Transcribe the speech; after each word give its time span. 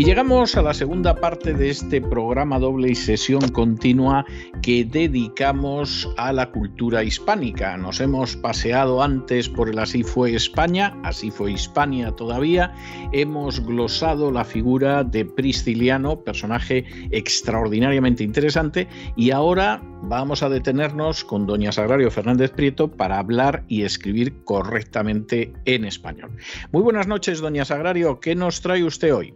Y 0.00 0.04
llegamos 0.04 0.56
a 0.56 0.62
la 0.62 0.72
segunda 0.72 1.14
parte 1.14 1.52
de 1.52 1.68
este 1.68 2.00
programa 2.00 2.58
doble 2.58 2.88
y 2.88 2.94
sesión 2.94 3.50
continua 3.50 4.24
que 4.62 4.82
dedicamos 4.82 6.08
a 6.16 6.32
la 6.32 6.50
cultura 6.50 7.04
hispánica. 7.04 7.76
Nos 7.76 8.00
hemos 8.00 8.34
paseado 8.34 9.02
antes 9.02 9.50
por 9.50 9.68
el 9.68 9.78
Así 9.78 10.02
fue 10.02 10.34
España, 10.34 10.98
así 11.02 11.30
fue 11.30 11.52
Hispania 11.52 12.12
todavía. 12.12 12.72
Hemos 13.12 13.60
glosado 13.60 14.30
la 14.30 14.46
figura 14.46 15.04
de 15.04 15.26
Prisciliano, 15.26 16.24
personaje 16.24 16.86
extraordinariamente 17.10 18.24
interesante, 18.24 18.88
y 19.16 19.32
ahora 19.32 19.82
vamos 20.00 20.42
a 20.42 20.48
detenernos 20.48 21.24
con 21.24 21.46
doña 21.46 21.72
Sagrario 21.72 22.10
Fernández 22.10 22.52
Prieto 22.52 22.90
para 22.90 23.18
hablar 23.18 23.64
y 23.68 23.82
escribir 23.82 24.44
correctamente 24.44 25.52
en 25.66 25.84
español. 25.84 26.30
Muy 26.72 26.80
buenas 26.80 27.06
noches, 27.06 27.40
doña 27.40 27.66
Sagrario. 27.66 28.18
¿Qué 28.18 28.34
nos 28.34 28.62
trae 28.62 28.82
usted 28.82 29.14
hoy? 29.14 29.34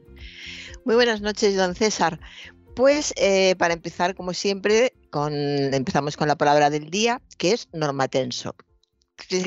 Muy 0.85 0.97
buenas 0.97 1.23
noches, 1.23 1.57
don 1.57 1.75
César. 1.75 2.21
Pues 2.77 3.15
eh, 3.17 3.55
para 3.57 3.73
empezar, 3.73 4.15
como 4.15 4.35
siempre, 4.35 4.93
empezamos 5.73 6.19
con 6.19 6.29
la 6.29 6.37
palabra 6.37 6.69
del 6.69 6.91
día, 6.91 7.23
que 7.39 7.53
es 7.53 7.69
normatenso. 7.73 8.55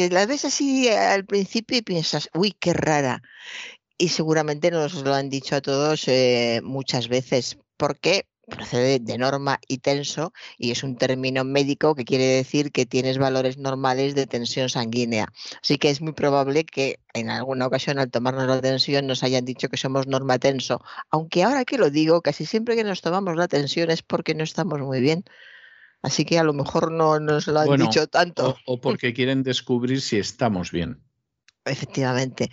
La 0.10 0.26
ves 0.26 0.46
así 0.46 0.90
al 0.90 1.26
principio 1.26 1.78
y 1.78 1.84
piensas, 1.84 2.30
uy, 2.34 2.54
qué 2.60 2.74
rara. 2.74 3.22
Y 4.00 4.10
seguramente 4.10 4.72
nos 4.72 4.96
lo 4.96 5.14
han 5.14 5.30
dicho 5.30 5.56
a 5.56 5.62
todos 5.62 6.08
eh, 6.08 6.62
muchas 6.64 7.08
veces. 7.08 7.60
¿Por 7.78 8.00
qué? 8.00 8.26
Procede 8.48 9.00
de 9.00 9.18
norma 9.18 9.60
y 9.68 9.80
tenso 9.80 10.34
y 10.58 10.72
es 10.72 10.84
un 10.84 10.96
término 10.96 11.44
médico 11.44 11.96
que 11.96 12.06
quiere 12.06 12.26
decir 12.26 12.72
que 12.72 12.86
tienes 12.86 13.18
valores 13.18 13.58
normales 13.58 14.16
de 14.16 14.26
tensión 14.26 14.70
sanguínea. 14.70 15.28
Así 15.62 15.78
que 15.78 15.90
es 15.90 16.02
muy 16.02 16.14
probable 16.14 16.64
que 16.64 17.00
en 17.14 17.30
alguna 17.30 17.68
ocasión 17.68 18.00
al 18.00 18.10
tomarnos 18.10 18.48
la 18.48 18.62
tensión 18.62 19.08
nos 19.08 19.24
hayan 19.24 19.46
dicho 19.46 19.70
que 19.70 19.78
somos 19.78 20.08
norma 20.08 20.40
tenso, 20.40 20.82
aunque 21.10 21.44
ahora 21.44 21.66
que 21.66 21.78
lo 21.78 21.90
digo, 21.90 22.22
casi 22.22 22.46
siempre 22.46 22.76
que 22.76 22.84
nos 22.84 23.02
tomamos 23.02 23.36
la 23.36 23.48
tensión 23.48 23.92
es 23.92 24.02
porque 24.02 24.34
no 24.34 24.44
estamos 24.44 24.80
muy 24.80 25.02
bien. 25.02 25.24
Así 26.02 26.26
que 26.26 26.40
a 26.40 26.44
lo 26.44 26.54
mejor 26.54 26.92
no 26.92 27.20
nos 27.20 27.48
lo 27.48 27.60
han 27.60 27.78
dicho 27.78 28.08
tanto. 28.08 28.56
o 28.66 28.80
porque 28.80 29.14
quieren 29.14 29.44
descubrir 29.44 30.02
si 30.02 30.18
estamos 30.18 30.72
bien. 30.72 31.02
Efectivamente. 31.68 32.50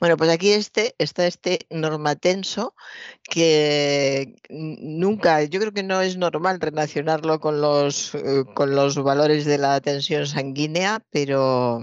Bueno, 0.00 0.16
pues 0.16 0.30
aquí 0.30 0.52
este, 0.52 0.94
está 0.98 1.26
este 1.26 1.66
normatenso 1.70 2.74
que 3.22 4.36
nunca, 4.48 5.42
yo 5.44 5.60
creo 5.60 5.72
que 5.72 5.82
no 5.82 6.00
es 6.00 6.16
normal 6.16 6.60
relacionarlo 6.60 7.40
con 7.40 7.60
los, 7.60 8.14
eh, 8.14 8.44
con 8.54 8.74
los 8.74 8.96
valores 8.96 9.44
de 9.44 9.58
la 9.58 9.80
tensión 9.80 10.26
sanguínea, 10.26 11.02
pero 11.10 11.82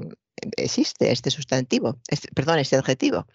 existe 0.57 1.11
este 1.11 1.31
sustantivo, 1.31 1.99
perdón, 2.35 2.59
este 2.59 2.75
adjetivo. 2.75 3.25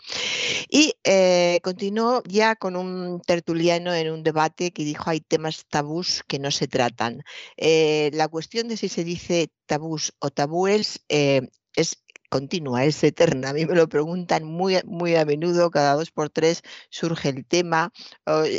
Y 0.69 0.95
eh, 1.03 1.59
continuó 1.63 2.23
ya 2.27 2.55
con 2.57 2.77
un 2.77 3.21
tertuliano 3.23 3.95
en 3.95 4.13
un 4.13 4.23
debate 4.23 4.71
que 4.71 4.85
dijo 4.85 5.11
hay 5.11 5.21
temas 5.21 5.67
tabús 5.69 6.23
que 6.29 6.39
no 6.39 6.51
se 6.51 6.69
tratan. 6.69 7.25
Eh, 7.57 8.11
la 8.13 8.29
cuestión 8.29 8.69
de 8.69 8.77
si 8.77 8.89
se 8.89 9.03
dice 9.03 9.51
tabús 9.67 10.13
o 10.21 10.31
tabúes 10.31 11.01
es 11.09 11.97
continua, 12.31 12.85
es 12.85 13.03
eterna. 13.05 13.51
A 13.51 13.53
mí 13.53 13.67
me 13.67 13.75
lo 13.75 13.89
preguntan 13.89 14.45
muy, 14.45 14.81
muy 14.87 15.17
a 15.17 15.25
menudo, 15.27 15.71
cada 15.71 15.95
dos 15.95 16.11
por 16.11 16.31
tres 16.31 16.63
surge 16.91 17.29
el 17.31 17.45
tema. 17.47 17.93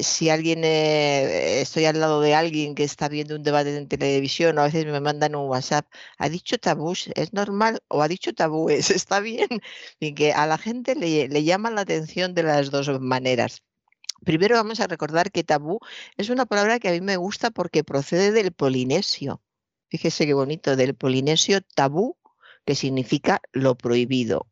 si 0.04 0.30
alguien, 0.30 0.64
eh, 0.64 1.62
estoy 1.62 1.86
al 1.86 2.00
lado 2.00 2.22
de 2.22 2.36
alguien 2.36 2.76
que 2.76 2.84
está 2.84 3.10
viendo 3.10 3.36
un 3.36 3.44
debate 3.44 3.76
en 3.76 3.88
televisión, 3.88 4.58
o 4.58 4.62
a 4.62 4.66
veces 4.66 4.86
me 4.86 5.00
mandan 5.02 5.36
un 5.36 5.50
WhatsApp, 5.50 5.88
¿ha 6.18 6.30
dicho 6.30 6.58
tabús? 6.60 7.10
¿Es 7.16 7.34
normal? 7.34 7.82
¿O 7.88 8.02
ha 8.04 8.08
dicho 8.08 8.34
tabúes? 8.34 8.90
¿Está 8.92 9.20
bien? 9.20 9.48
Y 10.00 10.14
que 10.14 10.34
a 10.34 10.46
la 10.48 10.58
gente 10.58 10.96
le, 10.96 11.28
le 11.30 11.44
llama 11.44 11.72
la 11.72 11.82
atención 11.82 12.34
de 12.36 12.44
las 12.44 12.72
dos 12.72 12.90
maneras. 13.02 13.62
Primero 14.24 14.56
vamos 14.56 14.80
a 14.80 14.88
recordar 14.88 15.32
que 15.32 15.44
tabú 15.44 15.80
es 16.18 16.30
una 16.30 16.46
palabra 16.46 16.80
que 16.80 16.90
a 16.90 16.92
mí 16.92 17.02
me 17.02 17.18
gusta 17.18 17.50
porque 17.52 17.84
procede 17.84 18.32
del 18.32 18.52
polinesio. 18.52 19.42
Fíjese 19.90 20.26
qué 20.26 20.34
bonito, 20.34 20.76
del 20.76 20.96
polinesio 20.96 21.62
tabú 21.62 22.18
que 22.66 22.76
significa 22.76 23.42
lo 23.52 23.76
prohibido, 23.76 24.48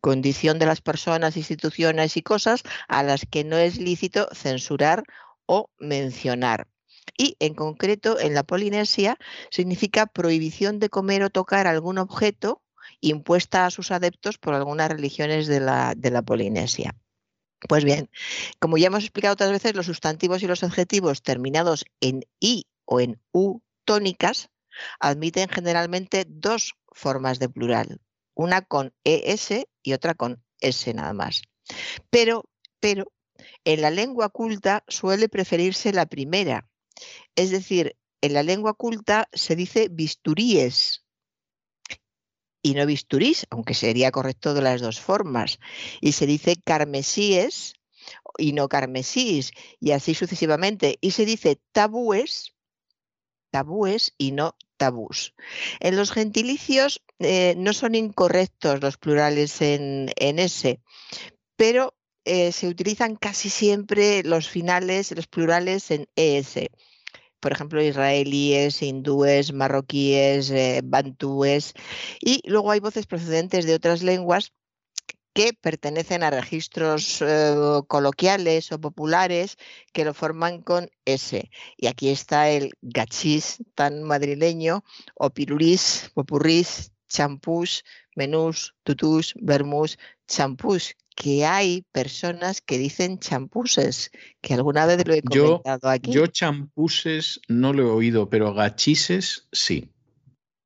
condición 0.00 0.58
de 0.58 0.66
las 0.66 0.80
personas, 0.80 1.36
instituciones 1.36 2.16
y 2.16 2.22
cosas 2.22 2.62
a 2.88 3.02
las 3.02 3.26
que 3.28 3.44
no 3.44 3.56
es 3.56 3.78
lícito 3.78 4.28
censurar 4.32 5.04
o 5.46 5.70
mencionar. 5.78 6.68
Y 7.16 7.36
en 7.40 7.54
concreto 7.54 8.18
en 8.20 8.34
la 8.34 8.42
Polinesia 8.42 9.18
significa 9.50 10.06
prohibición 10.06 10.78
de 10.78 10.90
comer 10.90 11.22
o 11.22 11.30
tocar 11.30 11.66
algún 11.66 11.98
objeto 11.98 12.62
impuesta 13.00 13.66
a 13.66 13.70
sus 13.70 13.90
adeptos 13.90 14.38
por 14.38 14.54
algunas 14.54 14.90
religiones 14.90 15.46
de 15.46 15.60
la, 15.60 15.94
de 15.96 16.10
la 16.10 16.22
Polinesia. 16.22 16.94
Pues 17.68 17.84
bien, 17.84 18.08
como 18.60 18.78
ya 18.78 18.86
hemos 18.86 19.02
explicado 19.02 19.32
otras 19.32 19.50
veces, 19.50 19.74
los 19.74 19.86
sustantivos 19.86 20.42
y 20.42 20.46
los 20.46 20.62
adjetivos 20.62 21.22
terminados 21.22 21.84
en 22.00 22.24
i 22.38 22.66
o 22.84 23.00
en 23.00 23.20
u 23.32 23.60
tónicas 23.84 24.50
admiten 25.00 25.48
generalmente 25.48 26.24
dos 26.28 26.74
formas 26.92 27.38
de 27.38 27.48
plural, 27.48 28.00
una 28.34 28.62
con 28.62 28.94
ES 29.04 29.66
y 29.82 29.92
otra 29.92 30.14
con 30.14 30.42
S 30.60 30.92
nada 30.94 31.12
más. 31.12 31.42
Pero, 32.10 32.44
pero, 32.80 33.12
en 33.64 33.82
la 33.82 33.90
lengua 33.90 34.28
culta 34.28 34.84
suele 34.88 35.28
preferirse 35.28 35.92
la 35.92 36.06
primera. 36.06 36.68
Es 37.36 37.50
decir, 37.50 37.96
en 38.20 38.32
la 38.32 38.42
lengua 38.42 38.74
culta 38.74 39.28
se 39.32 39.54
dice 39.54 39.88
bisturíes 39.90 41.04
y 42.62 42.74
no 42.74 42.86
bisturís, 42.86 43.46
aunque 43.50 43.74
sería 43.74 44.10
correcto 44.10 44.54
de 44.54 44.62
las 44.62 44.80
dos 44.80 45.00
formas. 45.00 45.58
Y 46.00 46.12
se 46.12 46.26
dice 46.26 46.56
carmesíes 46.64 47.74
y 48.36 48.52
no 48.52 48.68
carmesís, 48.68 49.52
y 49.80 49.92
así 49.92 50.14
sucesivamente. 50.14 50.98
Y 51.00 51.12
se 51.12 51.24
dice 51.24 51.60
tabúes, 51.72 52.54
tabúes 53.50 54.14
y 54.18 54.32
no 54.32 54.56
tabús. 54.78 55.34
En 55.80 55.96
los 55.96 56.10
gentilicios 56.10 57.02
eh, 57.18 57.54
no 57.58 57.74
son 57.74 57.94
incorrectos 57.94 58.80
los 58.80 58.96
plurales 58.96 59.60
en, 59.60 60.10
en 60.16 60.38
S, 60.38 60.80
pero 61.56 61.94
eh, 62.24 62.52
se 62.52 62.68
utilizan 62.68 63.16
casi 63.16 63.48
siempre 63.48 64.22
los 64.22 64.50
finales, 64.50 65.12
los 65.16 65.26
plurales 65.26 65.90
en 65.90 66.06
ES. 66.14 66.68
Por 67.40 67.52
ejemplo, 67.52 67.82
israelíes, 67.82 68.82
hindúes, 68.82 69.54
marroquíes, 69.54 70.50
eh, 70.50 70.82
bantúes. 70.84 71.72
Y 72.20 72.42
luego 72.44 72.70
hay 72.70 72.80
voces 72.80 73.06
procedentes 73.06 73.64
de 73.64 73.74
otras 73.74 74.02
lenguas 74.02 74.52
que 75.38 75.52
pertenecen 75.52 76.24
a 76.24 76.30
registros 76.30 77.22
eh, 77.22 77.54
coloquiales 77.86 78.72
o 78.72 78.80
populares 78.80 79.56
que 79.92 80.04
lo 80.04 80.12
forman 80.12 80.62
con 80.62 80.90
S. 81.04 81.48
Y 81.76 81.86
aquí 81.86 82.08
está 82.08 82.50
el 82.50 82.72
gachís 82.82 83.62
tan 83.76 84.02
madrileño, 84.02 84.82
o 85.14 85.30
pirulís, 85.30 86.10
popurrís, 86.12 86.90
champús, 87.08 87.84
menús, 88.16 88.74
tutús, 88.82 89.34
vermús, 89.40 89.96
champús, 90.26 90.96
que 91.14 91.46
hay 91.46 91.86
personas 91.92 92.60
que 92.60 92.76
dicen 92.76 93.20
champuses, 93.20 94.10
que 94.40 94.54
alguna 94.54 94.86
vez 94.86 95.06
lo 95.06 95.14
he 95.14 95.22
comentado 95.22 95.88
aquí. 95.88 96.10
Yo 96.10 96.26
champuses 96.26 97.40
no 97.46 97.72
lo 97.72 97.84
he 97.84 97.90
oído, 97.90 98.28
pero 98.28 98.54
gachises 98.54 99.46
sí. 99.52 99.92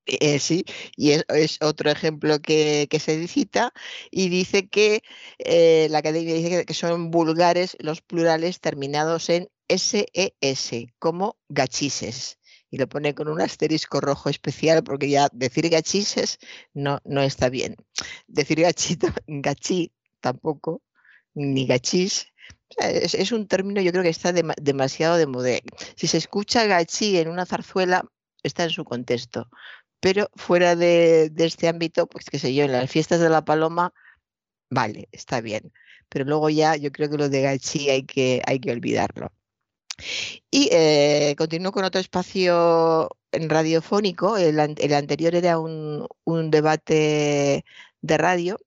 Eh, 0.06 0.40
sí, 0.40 0.64
y 0.96 1.12
es, 1.12 1.58
otro 1.60 1.90
ejemplo 1.90 2.40
que, 2.40 2.88
se 3.00 3.28
cita 3.28 3.72
y 4.10 4.28
dice 4.30 4.68
que 4.68 5.02
eh, 5.38 5.86
la 5.90 5.98
academia 5.98 6.34
dice 6.34 6.66
que, 6.66 6.74
son 6.74 7.10
vulgares 7.12 7.76
los 7.78 8.00
plurales 8.02 8.60
terminados 8.60 9.30
en 9.30 9.48
SES, 9.68 10.86
como 10.98 11.36
gachises. 11.48 12.38
Y 12.70 12.78
lo 12.78 12.88
pone 12.88 13.14
con 13.14 13.28
un 13.28 13.40
asterisco 13.40 14.00
rojo 14.00 14.28
especial 14.30 14.82
porque 14.82 15.08
ya 15.08 15.28
decir 15.32 15.68
gachises 15.68 16.38
no, 16.74 17.00
no 17.04 17.22
está 17.22 17.48
bien. 17.48 17.76
Decir 18.26 18.60
gachito, 18.62 19.08
gachí 19.26 19.92
tampoco, 20.20 20.82
ni 21.34 21.66
gachis. 21.66 22.26
Es, 22.78 23.32
un 23.32 23.46
término, 23.46 23.82
yo 23.82 23.92
creo 23.92 24.02
que 24.02 24.08
está 24.08 24.32
demasiado 24.32 25.16
de 25.16 25.26
moda. 25.26 25.58
Si 25.96 26.06
se 26.06 26.18
escucha 26.18 26.64
gachí 26.66 27.18
en 27.18 27.28
una 27.28 27.46
zarzuela, 27.46 28.04
está 28.42 28.64
en 28.64 28.70
su 28.70 28.84
contexto 28.84 29.48
Pero 30.02 30.28
fuera 30.34 30.74
de, 30.76 31.32
este 31.38 31.68
ámbito, 31.68 32.08
pues 32.08 32.26
qué 32.28 32.38
sé 32.40 32.52
yo, 32.54 32.64
en 32.64 32.72
las 32.72 32.90
fiestas 32.90 33.20
de 33.20 33.30
la 33.30 33.44
paloma, 33.44 33.94
vale, 34.70 35.08
está 35.12 35.40
bien. 35.40 35.72
Pero 36.08 36.24
luego 36.24 36.50
ya 36.50 36.76
yo 36.76 36.90
creo 36.92 37.08
que 37.10 37.18
lo 37.18 37.28
de 37.28 37.42
Gachi 37.42 37.90
hay 37.90 38.04
que, 38.04 38.42
hay 38.46 38.58
que 38.60 38.72
olvidarlo. 38.72 39.32
Y 40.50 40.68
eh, 40.72 41.36
continúo 41.38 41.72
con 41.72 41.84
otro 41.84 42.00
espacio 42.00 43.10
radiofónico. 43.32 44.36
El, 44.38 44.58
anterior 44.60 45.34
era 45.36 45.58
un, 45.60 46.08
debate 46.50 47.64
de 48.00 48.18
radio, 48.18 48.58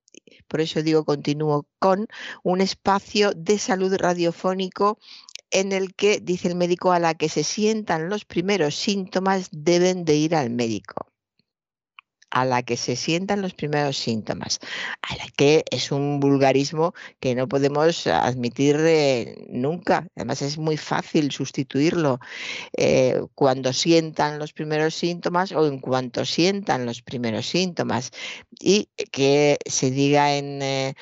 por 0.47 0.61
eso 0.61 0.83
digo 0.83 1.05
continúo 1.05 1.67
con 1.79 2.07
un 2.43 2.61
espacio 2.61 3.33
de 3.35 3.59
salud 3.59 3.93
radiofónico 3.97 4.99
en 5.51 5.73
el 5.73 5.95
que 5.95 6.19
dice 6.21 6.47
el 6.47 6.55
médico 6.55 6.93
a 6.93 6.99
la 6.99 7.15
que 7.15 7.29
se 7.29 7.43
sientan 7.43 8.09
los 8.09 8.25
primeros 8.25 8.75
síntomas 8.75 9.49
deben 9.51 10.05
de 10.05 10.15
ir 10.15 10.35
al 10.35 10.49
médico 10.49 11.14
a 12.35 12.43
la 12.43 12.63
que 12.63 12.75
se 12.75 12.97
sientan 12.97 13.41
los 13.41 13.53
primeros 13.53 13.97
síntomas, 13.97 14.59
a 15.01 15.15
la 15.15 15.23
que 15.37 15.63
es 15.71 15.89
un 15.93 16.19
vulgarismo 16.19 16.93
que 17.21 17.33
no 17.33 17.47
podemos 17.47 18.07
admitir 18.07 18.75
eh, 18.81 19.47
nunca. 19.49 20.09
Además 20.17 20.41
es 20.41 20.57
muy 20.57 20.75
fácil 20.75 21.31
sustituirlo 21.31 22.19
eh, 22.75 23.21
cuando 23.35 23.71
sientan 23.71 24.37
los 24.37 24.51
primeros 24.51 24.95
síntomas 24.95 25.53
o 25.53 25.65
en 25.65 25.79
cuanto 25.79 26.25
sientan 26.25 26.85
los 26.85 27.01
primeros 27.01 27.45
síntomas 27.45 28.11
y 28.59 28.89
que 29.11 29.57
se 29.65 29.89
diga 29.91 30.35
en... 30.35 30.61
Eh, 30.61 30.93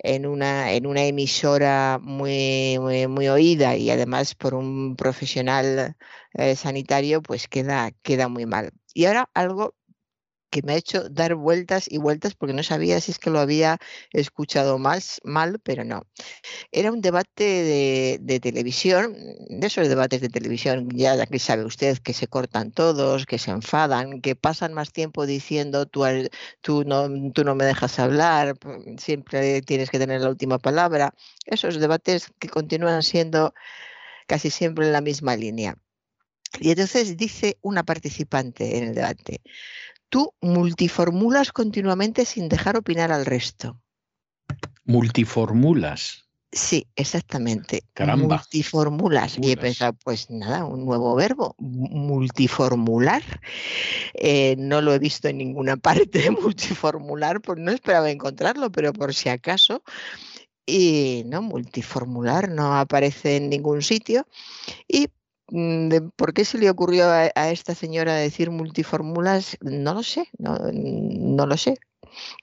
en 0.00 0.26
una, 0.26 0.70
en 0.74 0.86
una 0.86 1.02
emisora 1.06 1.98
muy, 2.00 2.78
muy, 2.78 3.28
oída 3.28 3.74
y 3.76 3.90
además 3.90 4.36
por 4.36 4.54
un 4.54 4.94
profesional 4.94 5.96
sanitario, 6.54 7.20
pues 7.20 7.48
queda, 7.48 7.90
queda 8.02 8.28
muy 8.28 8.46
mal. 8.46 8.70
Y 8.94 9.06
ahora 9.06 9.28
algo 9.34 9.74
que 10.50 10.62
me 10.62 10.72
ha 10.72 10.76
hecho 10.76 11.08
dar 11.08 11.34
vueltas 11.34 11.86
y 11.90 11.98
vueltas 11.98 12.34
porque 12.34 12.54
no 12.54 12.62
sabía 12.62 13.00
si 13.00 13.12
es 13.12 13.18
que 13.18 13.30
lo 13.30 13.40
había 13.40 13.78
escuchado 14.12 14.78
más 14.78 15.20
mal, 15.24 15.60
pero 15.62 15.84
no. 15.84 16.02
Era 16.72 16.92
un 16.92 17.00
debate 17.00 18.18
de, 18.20 18.40
televisión, 18.40 19.14
de 19.48 19.66
esos 19.66 19.88
debates 19.88 20.20
de 20.20 20.28
televisión, 20.28 20.88
ya 20.90 21.26
que 21.26 21.38
sabe 21.38 21.64
usted 21.64 21.98
que 21.98 22.12
se 22.12 22.28
cortan 22.28 22.72
todos, 22.72 23.26
que 23.26 23.38
se 23.38 23.50
enfadan, 23.50 24.20
que 24.20 24.36
pasan 24.36 24.74
más 24.74 24.92
tiempo 24.92 25.26
diciendo 25.26 25.86
tú, 25.86 26.04
no, 26.84 27.32
tú 27.32 27.44
no 27.44 27.54
me 27.54 27.64
dejas 27.64 27.98
hablar, 27.98 28.56
siempre 28.98 29.62
tienes 29.62 29.90
que 29.90 29.98
tener 29.98 30.20
la 30.20 30.30
última 30.30 30.58
palabra. 30.58 31.14
Esos 31.46 31.78
debates 31.80 32.28
que 32.38 32.48
continúan 32.48 33.02
siendo 33.02 33.54
casi 34.26 34.50
siempre 34.50 34.86
en 34.86 34.92
la 34.92 35.00
misma 35.00 35.36
línea. 35.36 35.76
Y 36.60 36.70
entonces 36.70 37.16
dice 37.16 37.58
una 37.60 37.84
participante 37.84 38.78
en 38.78 38.84
el 38.84 38.94
debate, 38.94 39.42
tú 40.08 40.34
multiformulas 40.40 41.52
continuamente 41.52 42.24
sin 42.24 42.48
dejar 42.48 42.76
opinar 42.76 43.12
al 43.12 43.26
resto. 43.26 43.80
Multiformulas. 44.84 46.28
Sí, 46.50 46.86
exactamente. 46.96 47.82
Caramba. 47.92 48.36
Multiformulas. 48.36 49.36
Y 49.38 49.52
he 49.52 49.56
pensado, 49.58 49.92
pues 50.02 50.30
nada, 50.30 50.64
un 50.64 50.86
nuevo 50.86 51.14
verbo, 51.14 51.54
multiformular. 51.58 53.22
Eh, 54.14 54.56
no 54.58 54.80
lo 54.80 54.94
he 54.94 54.98
visto 54.98 55.28
en 55.28 55.38
ninguna 55.38 55.76
parte 55.76 56.30
multiformular, 56.30 57.42
pues 57.42 57.58
no 57.58 57.70
esperaba 57.70 58.10
encontrarlo, 58.10 58.72
pero 58.72 58.94
por 58.94 59.14
si 59.14 59.28
acaso. 59.28 59.82
Y 60.64 61.22
no, 61.26 61.42
multiformular 61.42 62.48
no 62.48 62.76
aparece 62.78 63.36
en 63.36 63.50
ningún 63.50 63.82
sitio. 63.82 64.26
Y 64.86 65.08
Mm, 65.50 66.10
¿Por 66.16 66.34
qué 66.34 66.44
se 66.44 66.58
le 66.58 66.70
ocurrió 66.70 67.06
a, 67.10 67.50
esta 67.50 67.74
señora 67.74 68.14
decir 68.14 68.50
multiformulas? 68.50 69.56
No 69.60 69.94
lo 69.94 70.02
sé, 70.02 70.28
no, 70.38 70.56
no, 70.72 71.46
lo 71.46 71.56
sé. 71.56 71.78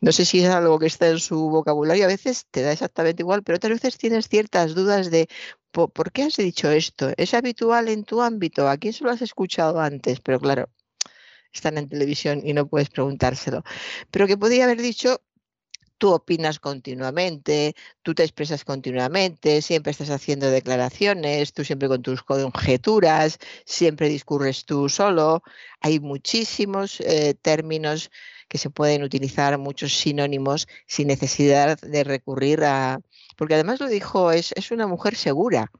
No 0.01 0.11
sé 0.11 0.25
si 0.25 0.43
es 0.43 0.49
algo 0.49 0.79
que 0.79 0.87
está 0.87 1.09
en 1.09 1.19
su 1.19 1.49
vocabulario, 1.49 2.05
a 2.05 2.07
veces 2.07 2.45
te 2.51 2.61
da 2.61 2.71
exactamente 2.71 3.23
igual, 3.23 3.43
pero 3.43 3.57
otras 3.57 3.73
veces 3.73 3.97
tienes 3.97 4.29
ciertas 4.29 4.75
dudas 4.75 5.11
de 5.11 5.27
¿por, 5.71 6.11
qué 6.11 6.23
has 6.23 6.37
dicho 6.37 6.69
esto? 6.71 7.11
¿Es 7.17 7.33
habitual 7.33 7.89
en 7.89 8.03
tu 8.05 8.21
ámbito? 8.21 8.69
¿A 8.69 8.77
quién 8.77 8.93
se 8.93 9.03
lo 9.03 9.11
has 9.11 9.21
escuchado 9.21 9.79
antes? 9.81 10.19
Pero 10.21 10.39
claro, 10.39 10.69
están 11.53 11.77
en 11.77 11.89
televisión 11.89 12.41
y 12.45 12.53
no 12.53 12.67
puedes 12.67 12.89
preguntárselo. 12.89 13.63
Pero 14.11 14.27
que 14.27 14.37
podía 14.37 14.65
haber 14.65 14.81
dicho 14.81 15.21
tú 15.97 16.11
opinas 16.13 16.59
continuamente, 16.59 17.75
tú 18.01 18.13
te 18.13 18.23
expresas 18.23 18.63
continuamente, 18.65 19.61
siempre 19.61 19.91
estás 19.91 20.09
haciendo 20.09 20.49
declaraciones, 20.49 21.53
tú 21.53 21.63
siempre 21.63 21.87
con 21.87 22.01
tus 22.01 22.23
conjeturas, 22.23 23.39
siempre 23.65 24.09
discurres 24.09 24.65
tú 24.65 24.89
solo. 24.89 25.43
Hay 25.81 25.99
muchísimos 25.99 26.99
eh, 27.01 27.35
términos 27.41 28.11
que 28.47 28.57
se 28.57 28.69
pueden 28.69 29.03
utilizar, 29.03 29.57
muchos 29.57 29.93
sinónimos, 29.93 30.67
sin 30.87 31.07
necesidad 31.07 31.79
de 31.79 32.03
recurrir 32.03 32.63
a... 32.63 32.99
Porque 33.37 33.55
además 33.55 33.79
lo 33.79 33.87
dijo, 33.87 34.31
es, 34.31 34.53
es 34.55 34.71
una 34.71 34.87
mujer 34.87 35.15
segura. 35.15 35.71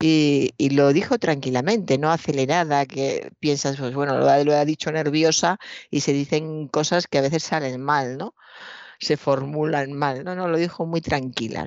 Y, 0.00 0.52
lo 0.70 0.92
dijo 0.92 1.18
tranquilamente, 1.18 1.98
no 1.98 2.12
acelerada, 2.12 2.86
que 2.86 3.32
piensas, 3.40 3.78
pues 3.78 3.94
bueno, 3.94 4.16
lo 4.16 4.44
lo 4.44 4.54
ha 4.54 4.64
dicho 4.64 4.92
nerviosa 4.92 5.58
y 5.90 6.02
se 6.02 6.12
dicen 6.12 6.68
cosas 6.68 7.08
que 7.08 7.18
a 7.18 7.22
veces 7.22 7.42
salen 7.42 7.82
mal, 7.82 8.16
¿no? 8.16 8.34
Se 8.98 9.16
formulan 9.16 9.92
mal. 9.92 10.24
No, 10.24 10.34
no, 10.34 10.48
lo 10.48 10.58
dijo 10.58 10.86
muy 10.86 11.00
tranquila. 11.00 11.64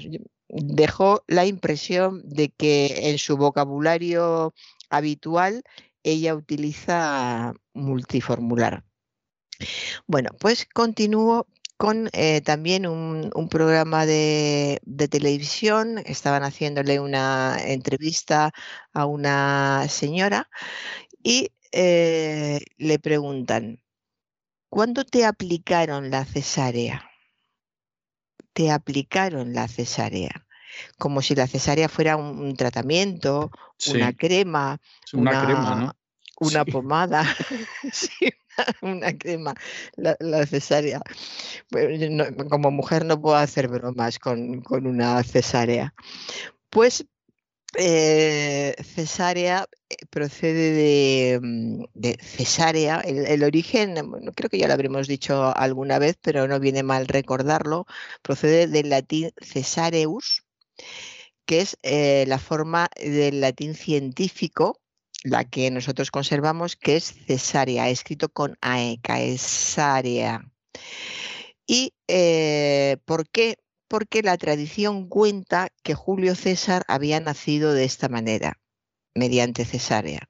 Dejó 0.50 1.24
la 1.28 1.46
impresión 1.46 2.22
de 2.26 2.50
que 2.50 3.10
en 3.10 3.18
su 3.18 3.38
vocabulario 3.38 4.54
habitual 4.90 5.64
ella 6.04 6.36
utiliza 6.36 7.54
multiformular. 7.74 8.84
Bueno, 10.08 10.32
pues 10.40 10.68
continúo 10.74 11.48
con 11.78 12.10
eh, 12.14 12.42
también 12.42 12.86
un, 12.86 13.32
programa 13.50 14.06
de, 14.06 14.80
televisión. 15.10 16.00
Estaban 16.06 16.44
haciéndole 16.44 17.00
una 17.00 17.58
entrevista 17.60 18.52
a 18.94 19.06
una 19.06 19.88
señora 19.90 20.50
y 21.24 21.52
eh, 21.72 22.60
le 22.78 23.00
preguntan, 23.00 23.82
¿cuándo 24.70 25.06
te 25.06 25.26
aplicaron 25.26 26.12
la 26.12 26.26
cesárea? 26.26 27.11
Te 28.54 28.72
aplicaron 28.72 29.54
la 29.54 29.68
cesárea, 29.68 30.46
como 30.98 31.22
si 31.22 31.36
la 31.36 31.48
cesárea 31.48 31.90
fuera 31.90 32.18
un, 32.18 32.56
tratamiento, 32.56 33.52
una 33.94 34.14
crema, 34.14 34.80
una, 35.14 35.46
crema, 35.46 35.96
una 36.40 36.66
pomada, 36.66 37.24
una, 38.82 39.18
crema, 39.18 39.54
la, 39.96 40.46
cesárea. 40.46 41.02
como 42.50 42.72
mujer 42.72 43.06
no 43.06 43.22
puedo 43.22 43.36
hacer 43.36 43.68
bromas 43.68 44.20
con, 44.20 44.62
con 44.62 44.88
una 44.88 45.24
cesárea. 45.24 45.94
Pues 46.70 47.06
eh, 47.78 48.76
cesárea 48.84 49.66
eh, 49.90 49.96
procede 50.10 50.72
de, 50.74 51.88
de 51.94 52.18
cesárea. 52.22 53.00
El, 53.00 53.44
origen, 53.44 53.96
creo 54.36 54.50
que 54.50 54.58
ya 54.58 54.68
lo 54.68 54.74
habremos 54.74 55.08
dicho 55.08 55.56
alguna 55.56 56.00
vez, 56.00 56.18
pero 56.22 56.48
no 56.48 56.60
viene 56.60 56.84
mal 56.84 57.08
recordarlo. 57.08 57.86
Procede 58.22 58.68
del 58.68 58.90
latín 58.90 59.32
cesareus, 59.42 60.44
que 61.46 61.62
es 61.62 61.78
eh, 61.84 62.26
la 62.28 62.40
forma 62.40 62.90
del 62.98 63.42
latín 63.42 63.76
científico, 63.76 64.80
la 65.24 65.46
que 65.46 65.72
nosotros 65.72 66.12
conservamos, 66.12 66.76
que 66.76 66.98
es 66.98 67.14
cesárea, 67.26 67.90
escrito 67.90 68.30
con 68.30 68.58
AE, 68.62 69.00
caesárea. 69.02 70.44
¿Y 71.68 71.94
por 73.06 73.30
qué? 73.30 73.58
Porque 73.92 74.22
la 74.22 74.38
tradición 74.38 75.10
cuenta 75.10 75.68
que 75.84 75.96
Julio 75.96 76.34
César 76.34 76.84
había 76.88 77.20
nacido 77.20 77.74
de 77.74 77.84
esta 77.84 78.08
manera, 78.08 78.58
mediante 79.14 79.66
cesárea. 79.66 80.30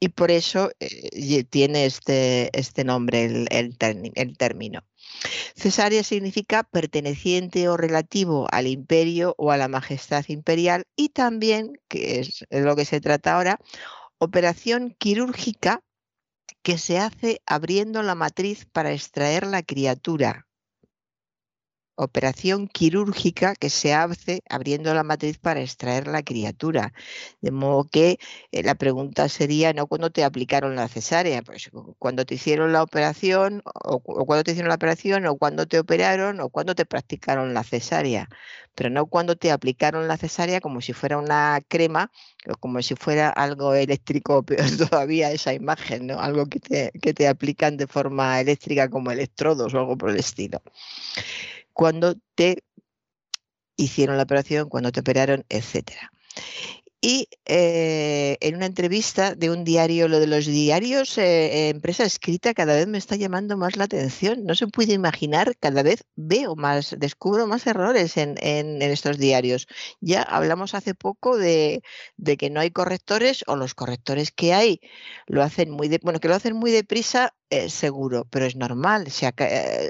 Y 0.00 0.08
por 0.08 0.30
eso 0.30 0.70
eh, 0.80 1.44
tiene 1.44 1.84
este, 1.84 2.48
este 2.58 2.84
nombre 2.84 3.26
el, 3.26 3.48
el, 3.50 4.36
término. 4.38 4.80
Cesárea 5.54 6.02
significa 6.04 6.62
perteneciente 6.62 7.68
o 7.68 7.76
relativo 7.76 8.46
al 8.50 8.66
imperio 8.66 9.34
o 9.36 9.50
a 9.50 9.58
la 9.58 9.68
majestad 9.68 10.24
imperial 10.28 10.84
y 10.96 11.10
también, 11.10 11.78
que 11.88 12.20
es 12.20 12.46
lo 12.48 12.76
que 12.76 12.86
se 12.86 13.02
trata 13.02 13.34
ahora, 13.34 13.60
operación 14.16 14.96
quirúrgica 14.98 15.82
que 16.62 16.78
se 16.78 16.98
hace 16.98 17.42
abriendo 17.44 18.02
la 18.02 18.14
matriz 18.14 18.64
para 18.64 18.94
extraer 18.94 19.46
la 19.46 19.62
criatura, 19.62 20.45
operación 21.96 22.68
quirúrgica 22.68 23.54
que 23.54 23.70
se 23.70 23.94
hace 23.94 24.42
abriendo 24.48 24.94
la 24.94 25.02
matriz 25.02 25.38
para 25.38 25.60
extraer 25.60 26.06
la 26.06 26.22
criatura. 26.22 26.92
De 27.40 27.50
modo 27.50 27.84
que 27.84 28.18
eh, 28.52 28.62
la 28.62 28.74
pregunta 28.74 29.28
sería 29.28 29.72
no 29.72 29.86
cuando 29.86 30.10
te 30.10 30.24
aplicaron 30.24 30.76
la 30.76 30.88
cesárea, 30.88 31.42
pues 31.42 31.70
cuando 31.98 32.24
te 32.24 32.34
hicieron 32.34 32.72
la 32.72 32.82
operación 32.82 33.62
o, 33.64 34.00
cuando 34.00 34.44
te 34.44 34.52
hicieron 34.52 34.68
la 34.68 34.76
operación 34.76 35.26
o 35.26 35.36
cuando 35.36 35.66
te 35.66 35.78
operaron 35.78 36.40
o 36.40 36.50
cuando 36.50 36.74
te 36.74 36.84
practicaron 36.86 37.54
la 37.54 37.64
cesárea, 37.64 38.28
pero 38.74 38.90
no 38.90 39.06
cuando 39.06 39.36
te 39.36 39.50
aplicaron 39.50 40.06
la 40.06 40.18
cesárea 40.18 40.60
como 40.60 40.80
si 40.80 40.92
fuera 40.92 41.18
una 41.18 41.60
crema 41.66 42.10
o 42.48 42.56
como 42.56 42.82
si 42.82 42.94
fuera 42.94 43.30
algo 43.30 43.74
eléctrico, 43.74 44.42
peor 44.44 44.66
todavía 44.76 45.32
esa 45.32 45.54
imagen, 45.54 46.06
¿no? 46.08 46.20
Algo 46.20 46.46
que 46.46 46.60
te, 46.60 46.92
que 47.00 47.14
te 47.14 47.26
aplican 47.26 47.76
de 47.76 47.86
forma 47.86 48.40
eléctrica 48.40 48.88
como 48.90 49.10
electrodos 49.10 49.74
o 49.74 49.78
algo 49.78 49.96
por 49.96 50.10
el 50.10 50.16
estilo 50.18 50.62
cuando 51.76 52.14
te 52.34 52.64
hicieron 53.76 54.16
la 54.16 54.22
operación, 54.22 54.70
cuando 54.70 54.90
te 54.92 55.00
operaron, 55.00 55.44
etcétera. 55.50 56.10
Y 57.08 57.28
eh, 57.44 58.36
en 58.40 58.56
una 58.56 58.66
entrevista 58.66 59.36
de 59.36 59.48
un 59.48 59.62
diario, 59.62 60.08
lo 60.08 60.18
de 60.18 60.26
los 60.26 60.44
diarios, 60.44 61.16
eh, 61.18 61.68
empresa 61.68 62.02
escrita, 62.02 62.52
cada 62.52 62.74
vez 62.74 62.88
me 62.88 62.98
está 62.98 63.14
llamando 63.14 63.56
más 63.56 63.76
la 63.76 63.84
atención. 63.84 64.44
No 64.44 64.56
se 64.56 64.66
puede 64.66 64.94
imaginar, 64.94 65.56
cada 65.60 65.84
vez 65.84 66.02
veo 66.16 66.56
más, 66.56 66.96
descubro 66.98 67.46
más 67.46 67.64
errores 67.68 68.16
en, 68.16 68.36
estos 68.82 69.18
diarios. 69.18 69.68
Ya 70.00 70.20
hablamos 70.22 70.74
hace 70.74 70.96
poco 70.96 71.38
de, 71.38 71.80
que 72.40 72.50
no 72.50 72.58
hay 72.58 72.72
correctores 72.72 73.44
o 73.46 73.54
los 73.54 73.74
correctores 73.74 74.32
que 74.32 74.52
hay 74.52 74.80
lo 75.28 75.44
hacen 75.44 75.70
muy 75.70 75.86
de, 75.86 76.00
bueno, 76.02 76.18
que 76.18 76.26
lo 76.26 76.34
hacen 76.34 76.56
muy 76.56 76.72
deprisa, 76.72 77.36
eh, 77.50 77.70
seguro, 77.70 78.26
pero 78.30 78.46
es 78.46 78.56
normal. 78.56 79.12
Si 79.12 79.26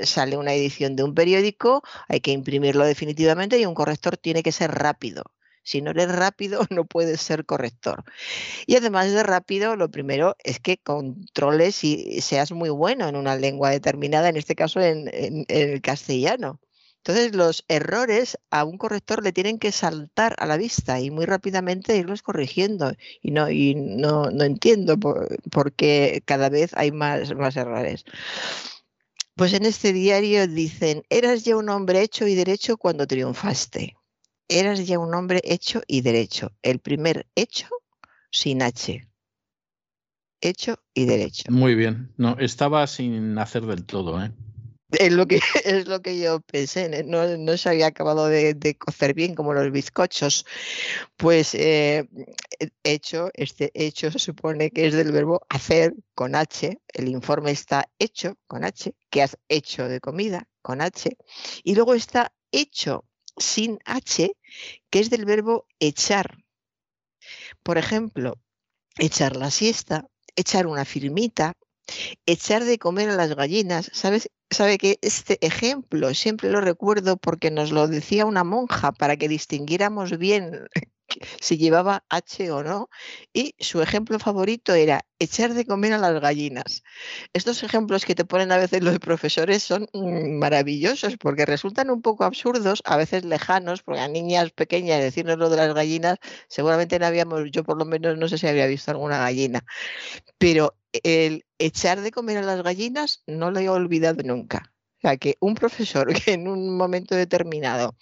sale 0.05 0.37
una 0.37 0.53
edición 0.53 0.97
de 0.97 1.05
un 1.05 1.15
periódico, 1.15 1.83
hay 2.09 2.21
que 2.21 2.33
imprimirlo 2.33 2.85
definitivamente 2.85 3.59
y 3.59 3.65
un 3.65 3.75
corrector 3.75 4.19
tiene 4.19 4.43
que 4.43 4.53
ser 4.53 4.71
rápido. 4.73 5.25
Si 5.67 5.83
no 5.83 5.91
eres 5.91 6.15
rápido, 6.15 6.61
no 6.71 6.85
puedes 6.85 7.21
ser 7.21 7.45
corrector. 7.45 8.05
Y 8.67 8.77
además 8.77 9.11
de 9.11 9.23
rápido, 9.25 9.75
lo 9.77 9.91
primero 9.91 10.37
es 10.45 10.61
que 10.61 10.79
controles 10.79 11.83
y 11.83 12.21
seas 12.21 12.53
muy 12.53 12.71
bueno 12.71 13.09
en 13.09 13.17
una 13.17 13.35
lengua 13.35 13.71
determinada, 13.71 14.29
en 14.29 14.37
este 14.37 14.55
caso 14.55 14.81
en, 14.81 15.11
el 15.49 15.83
castellano. 15.83 16.61
Entonces, 16.99 17.35
los 17.35 17.65
errores 17.69 18.39
a 18.51 18.65
un 18.65 18.79
corrector 18.79 19.25
le 19.25 19.33
tienen 19.33 19.59
que 19.59 19.73
saltar 19.73 20.37
a 20.39 20.47
la 20.47 20.57
vista 20.57 21.01
y 21.01 21.11
muy 21.11 21.25
rápidamente 21.25 21.97
irlos 21.97 22.23
corrigiendo. 22.23 22.93
Y 23.21 23.33
no, 23.33 23.51
y 23.51 23.75
no, 23.75 24.31
entiendo 24.31 24.99
por, 24.99 25.73
qué 25.75 26.23
cada 26.25 26.49
vez 26.49 26.73
hay 26.75 26.93
más, 26.93 27.35
más 27.35 27.57
errores. 27.57 28.05
Pues 29.35 29.53
en 29.53 29.67
este 29.67 29.93
diario 29.93 30.47
dicen, 30.47 31.03
eras 31.11 31.45
ya 31.45 31.57
un 31.57 31.69
hombre 31.71 32.03
hecho 32.03 32.27
y 32.29 32.35
derecho 32.37 32.77
cuando 32.77 33.07
triunfaste 33.07 33.97
eras 34.49 34.87
ya 34.87 34.99
un 34.99 35.15
hombre 35.15 35.41
hecho 35.45 35.83
y 35.87 36.01
derecho. 36.01 36.53
El 36.63 36.79
primer 36.79 37.27
hecho 37.35 37.69
sin 38.31 38.63
H. 38.63 39.09
Hecho 40.41 40.79
y 40.95 41.07
derecho. 41.07 41.45
Muy 41.51 41.75
bien. 41.75 42.13
No, 42.17 42.37
estaba 42.39 42.87
sin 42.87 43.39
hacer 43.39 43.67
del 43.67 43.85
todo, 43.85 44.23
¿eh? 44.23 44.33
Es 44.91 45.13
lo 45.13 45.27
que, 45.27 45.41
es 45.65 45.89
lo 45.89 46.01
que 46.01 46.19
yo 46.19 46.41
pensé, 46.41 47.05
no, 47.05 47.57
se 47.57 47.69
había 47.69 47.87
acabado 47.87 48.29
de, 48.29 48.77
cocer 48.79 49.15
bien 49.15 49.35
como 49.35 49.53
los 49.53 49.71
bizcochos. 49.73 50.47
Pues 51.17 51.55
eh, 51.55 52.09
hecho, 52.85 53.31
este 53.35 53.71
hecho 53.75 54.11
se 54.11 54.19
supone 54.19 54.71
que 54.71 54.87
es 54.87 54.95
del 54.95 55.13
verbo 55.13 55.43
hacer 55.49 55.95
con 56.15 56.35
H, 56.35 56.81
el 56.93 57.09
informe 57.09 57.51
está 57.51 57.89
hecho 57.99 58.37
con 58.47 58.65
H, 58.65 58.95
que 59.11 59.23
has 59.23 59.37
hecho 59.49 59.89
de 59.89 60.01
comida 60.01 60.49
con 60.63 60.81
H, 60.81 61.17
y 61.65 61.75
luego 61.75 61.95
está 61.95 62.33
hecho 62.53 63.05
sin 63.37 63.79
H, 63.85 64.33
que 64.91 64.99
es 64.99 65.11
del 65.11 65.25
verbo 65.25 65.67
echar. 65.79 66.45
Por 67.63 67.79
ejemplo, 67.79 68.39
echar 68.99 69.37
la 69.37 69.51
siesta, 69.51 70.09
echar 70.37 70.67
una 70.67 70.85
firmita, 70.85 71.55
echar 72.27 72.65
de 72.65 72.79
comer 72.79 73.11
a 73.11 73.17
las 73.17 73.35
gallinas. 73.35 73.91
¿Sabes? 73.93 74.31
Sabe 74.51 74.79
que 74.79 74.99
este 75.03 75.39
ejemplo 75.45 76.15
siempre 76.15 76.51
lo 76.51 76.61
recuerdo 76.61 77.17
porque 77.17 77.51
nos 77.51 77.73
lo 77.73 77.89
decía 77.89 78.27
una 78.27 78.45
monja 78.45 78.93
para 78.93 79.17
que 79.17 79.29
distinguiéramos 79.29 80.19
bien 80.19 80.69
si 81.41 81.59
llevaba 81.59 82.05
H 82.09 82.51
o 82.51 82.63
no, 82.63 82.89
y 83.33 83.55
su 83.59 83.83
ejemplo 83.83 84.19
favorito 84.19 84.75
era 84.75 85.07
echar 85.19 85.55
de 85.55 85.65
comer 85.65 85.93
a 85.93 85.99
las 85.99 86.21
gallinas. 86.21 86.83
Estos 87.33 87.63
ejemplos 87.63 88.05
que 88.05 88.15
te 88.15 88.25
ponen 88.25 88.53
a 88.53 88.59
veces 88.59 88.83
los 88.83 88.99
profesores 88.99 89.63
son 89.63 89.89
mm, 89.93 90.39
maravillosos 90.39 91.17
porque 91.17 91.47
resultan 91.47 91.91
un 91.91 92.03
poco 92.03 92.25
absurdos, 92.25 92.83
a 92.85 92.97
veces 92.97 93.25
lejanos, 93.25 93.83
porque 93.83 94.01
a 94.01 94.09
niñas 94.09 94.51
pequeñas 94.53 95.01
decirnos 95.01 95.39
lo 95.39 95.51
de 95.51 95.57
las 95.57 95.75
gallinas, 95.75 96.19
seguramente 96.49 96.99
no 96.99 97.07
habíamos, 97.07 97.51
yo 97.51 97.65
por 97.65 97.79
lo 97.79 97.85
menos 97.85 98.19
no 98.19 98.29
sé 98.29 98.39
si 98.39 98.47
había 98.47 98.67
visto 98.67 98.91
alguna 98.91 99.19
gallina, 99.19 99.65
pero 100.39 100.77
el 101.03 101.45
echar 101.59 102.01
de 102.01 102.11
comer 102.11 102.39
a 102.39 102.43
las 102.43 102.63
gallinas 102.63 103.23
no 103.27 103.51
lo 103.51 103.61
he 103.61 103.69
olvidado 103.69 104.23
nunca. 104.25 104.73
O 104.99 105.01
sea, 105.03 105.17
que 105.17 105.37
un 105.41 105.55
profesor 105.55 106.09
que 106.25 106.33
en 106.33 106.49
un 106.49 106.77
momento 106.77 107.15
determinado 107.15 107.97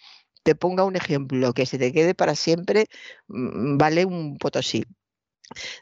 te 0.44 0.54
ponga 0.54 0.84
un 0.84 0.96
ejemplo 0.96 1.52
que 1.54 1.66
se 1.66 1.78
te 1.78 1.92
quede 1.92 2.14
para 2.14 2.36
siempre, 2.36 2.86
mm, 3.28 3.78
vale 3.78 4.04
un 4.04 4.36
potosí. 4.38 4.84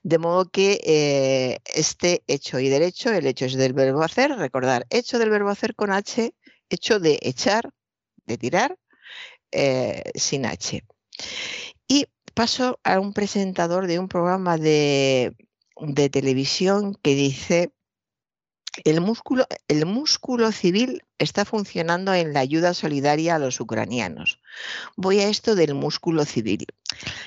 De 0.02 0.18
modo 0.18 0.50
que 0.50 0.80
eh, 0.84 1.58
este 1.74 2.22
hecho 2.26 2.58
y 2.58 2.68
derecho, 2.68 3.12
el 3.12 3.26
hecho 3.26 3.44
es 3.46 3.54
del 3.54 3.74
verbo 3.74 4.02
hacer, 4.02 4.30
recordar, 4.32 4.86
hecho 4.90 5.18
del 5.18 5.30
verbo 5.30 5.50
hacer 5.50 5.74
con 5.74 5.92
H, 5.92 6.34
hecho 6.70 6.98
de 7.00 7.18
echar, 7.22 7.70
de 8.26 8.38
tirar, 8.38 8.78
eh, 9.52 10.02
sin 10.14 10.46
H. 10.46 10.84
Y 11.88 12.06
paso 12.34 12.80
a 12.84 13.00
un 13.00 13.12
presentador 13.12 13.86
de 13.86 13.98
un 13.98 14.08
programa 14.08 14.56
de, 14.58 15.36
de 15.76 16.10
televisión 16.10 16.94
que 17.02 17.14
dice, 17.14 17.72
el 18.84 19.00
músculo, 19.00 19.46
el 19.68 19.86
músculo 19.86 20.50
civil 20.52 21.02
está 21.18 21.44
funcionando 21.44 22.14
en 22.14 22.32
la 22.32 22.40
ayuda 22.40 22.74
solidaria 22.74 23.36
a 23.36 23.38
los 23.38 23.60
ucranianos. 23.60 24.40
Voy 24.96 25.20
a 25.20 25.28
esto 25.28 25.54
del 25.54 25.74
músculo 25.74 26.24
civil. 26.24 26.66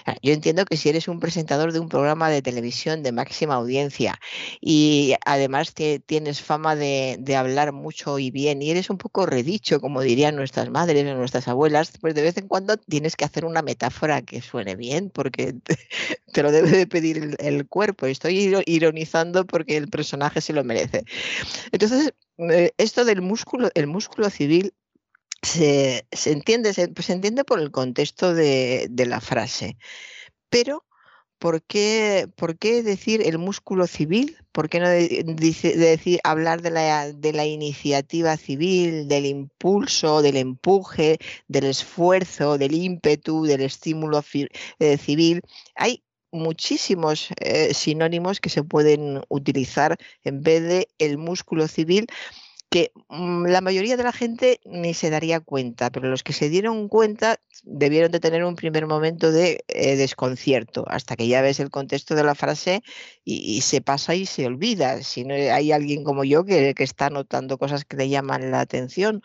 Ah, 0.05 0.15
yo 0.21 0.33
entiendo 0.33 0.65
que 0.65 0.77
si 0.77 0.89
eres 0.89 1.07
un 1.07 1.19
presentador 1.19 1.71
de 1.73 1.79
un 1.79 1.89
programa 1.89 2.29
de 2.29 2.41
televisión 2.41 3.03
de 3.03 3.11
máxima 3.11 3.55
audiencia 3.55 4.19
y 4.61 5.15
además 5.25 5.73
tienes 5.73 6.41
fama 6.41 6.75
de, 6.75 7.17
hablar 7.35 7.73
mucho 7.73 8.19
y 8.19 8.31
bien 8.31 8.61
y 8.61 8.69
eres 8.69 8.89
un 8.89 8.97
poco 8.97 9.25
redicho, 9.25 9.81
como 9.81 10.01
dirían 10.01 10.35
nuestras 10.35 10.69
madres 10.69 11.05
o 11.05 11.15
nuestras 11.15 11.47
abuelas, 11.47 11.93
pues 11.99 12.15
de 12.15 12.21
vez 12.21 12.37
en 12.37 12.47
cuando 12.47 12.77
tienes 12.77 13.15
que 13.15 13.25
hacer 13.25 13.45
una 13.45 13.61
metáfora 13.61 14.21
que 14.21 14.41
suene 14.41 14.75
bien 14.75 15.09
porque 15.09 15.55
te, 16.33 16.43
lo 16.43 16.51
debe 16.51 16.69
de 16.69 16.87
pedir 16.87 17.17
el, 17.17 17.35
el 17.39 17.67
cuerpo. 17.67 18.05
Estoy 18.05 18.55
ironizando 18.65 19.45
porque 19.45 19.77
el 19.77 19.89
personaje 19.89 20.41
se 20.41 20.53
lo 20.53 20.63
merece. 20.63 21.03
Entonces, 21.71 22.13
eh, 22.37 22.71
esto 22.77 23.05
del 23.05 23.21
músculo, 23.21 23.69
el 23.73 23.87
músculo 23.87 24.29
civil 24.29 24.73
se, 25.41 26.05
entiende, 26.25 26.73
se, 26.73 26.87
pues, 26.89 27.07
se, 27.07 27.13
entiende 27.13 27.43
por 27.43 27.59
el 27.59 27.71
contexto 27.71 28.33
de, 28.33 28.89
la 29.07 29.21
frase. 29.21 29.77
Pero, 30.49 30.85
¿por 31.39 31.63
qué, 31.63 32.27
¿por 32.35 32.57
qué, 32.57 32.83
decir 32.83 33.21
el 33.25 33.37
músculo 33.37 33.87
civil? 33.87 34.37
¿Por 34.51 34.69
qué 34.69 34.79
no 34.79 34.89
decir, 34.89 36.19
hablar 36.23 36.61
de 36.61 36.71
la, 36.71 37.11
de 37.13 37.33
la 37.33 37.45
iniciativa 37.45 38.37
civil, 38.37 39.07
del 39.07 39.25
impulso, 39.25 40.21
del 40.21 40.37
empuje, 40.37 41.19
del 41.47 41.65
esfuerzo, 41.65 42.57
del 42.57 42.73
ímpetu, 42.73 43.43
del 43.45 43.61
estímulo 43.61 44.23
eh, 44.79 44.97
civil? 44.97 45.41
Hay 45.75 46.04
muchísimos 46.35 47.29
eh, 47.39 47.73
sinónimos 47.73 48.39
que 48.39 48.49
se 48.49 48.63
pueden 48.63 49.21
utilizar 49.29 49.97
en 50.23 50.41
vez 50.41 50.63
de 50.63 50.87
el 50.99 51.17
músculo 51.17 51.67
civil 51.67 52.07
que 52.69 52.91
mm, 53.09 53.45
la 53.45 53.61
mayoría 53.61 53.95
de 53.95 54.03
la 54.03 54.11
gente 54.11 54.59
ni 54.65 54.93
se 54.93 55.09
daría 55.09 55.39
cuenta, 55.39 55.91
pero 55.91 56.09
los 56.09 56.23
que 56.23 56.33
se 56.33 56.49
dieron 56.49 56.89
cuenta 56.89 57.39
debieron 57.63 58.11
de 58.11 58.19
tener 58.19 58.43
un 58.43 58.55
primer 58.55 58.85
momento 58.85 59.31
de 59.31 59.63
eh, 59.69 59.95
desconcierto, 59.95 60.83
hasta 60.87 61.15
que 61.15 61.27
ya 61.27 61.41
ves 61.41 61.59
el 61.59 61.69
contexto 61.69 62.15
de 62.15 62.23
la 62.23 62.35
frase 62.35 62.83
y, 63.23 63.61
se 63.61 63.81
pasa 63.81 64.13
y 64.15 64.25
se 64.25 64.45
olvida. 64.45 65.01
Si 65.03 65.23
no 65.23 65.33
hay 65.35 65.71
alguien 65.71 66.03
como 66.03 66.23
yo 66.25 66.43
que, 66.43 66.73
que 66.73 66.83
está 66.83 67.09
notando 67.09 67.57
cosas 67.57 67.85
que 67.85 67.97
le 67.97 68.09
llaman 68.09 68.51
la 68.51 68.59
atención 68.59 69.21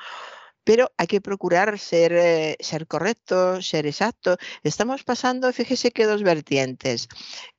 pero 0.65 0.93
hay 0.97 1.07
que 1.07 1.21
procurar 1.21 1.79
ser, 1.79 2.13
eh, 2.13 2.57
ser 2.61 2.87
correcto, 2.87 3.63
ser 3.63 3.87
exacto. 3.87 4.37
Estamos 4.63 5.05
pasando, 5.05 5.53
fíjese 5.53 5.91
que 5.91 6.07
dos 6.07 6.23
vertientes. 6.23 7.09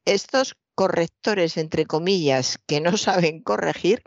Estos 0.06 0.56
correctores, 0.76 1.58
entre 1.58 1.86
comillas, 1.86 2.58
que 2.68 2.82
no 2.82 2.98
saben 2.98 3.42
corregir, 3.42 4.04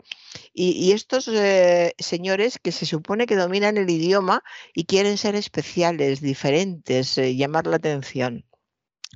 y, 0.53 0.91
estos 0.91 1.27
eh, 1.29 1.93
señores 1.97 2.59
que 2.59 2.71
se 2.71 2.85
supone 2.85 3.25
que 3.25 3.35
dominan 3.35 3.77
el 3.77 3.89
idioma 3.89 4.43
y 4.73 4.85
quieren 4.85 5.17
ser 5.17 5.35
especiales, 5.35 6.21
diferentes, 6.21 7.17
eh, 7.17 7.35
llamar 7.35 7.67
la 7.67 7.77
atención. 7.77 8.45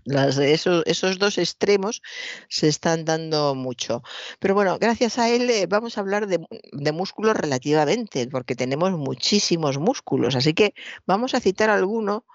Esos, 0.06 0.84
esos, 0.86 1.20
dos 1.20 1.38
extremos 1.38 2.02
se 2.50 2.68
están 2.68 3.06
dando 3.06 3.56
mucho. 3.56 4.04
Pero 4.40 4.54
bueno, 4.54 4.78
gracias 4.80 5.18
a 5.20 5.30
él 5.30 5.50
eh, 5.50 5.66
vamos 5.68 5.98
a 5.98 6.02
hablar 6.02 6.28
de, 6.28 6.40
de, 6.72 6.92
músculos 6.92 7.36
relativamente, 7.36 8.28
porque 8.28 8.56
tenemos 8.56 8.92
muchísimos 8.92 9.78
músculos. 9.78 10.36
Así 10.36 10.54
que 10.54 10.74
vamos 11.06 11.34
a 11.34 11.40
citar 11.40 11.70
alguno, 11.70 12.26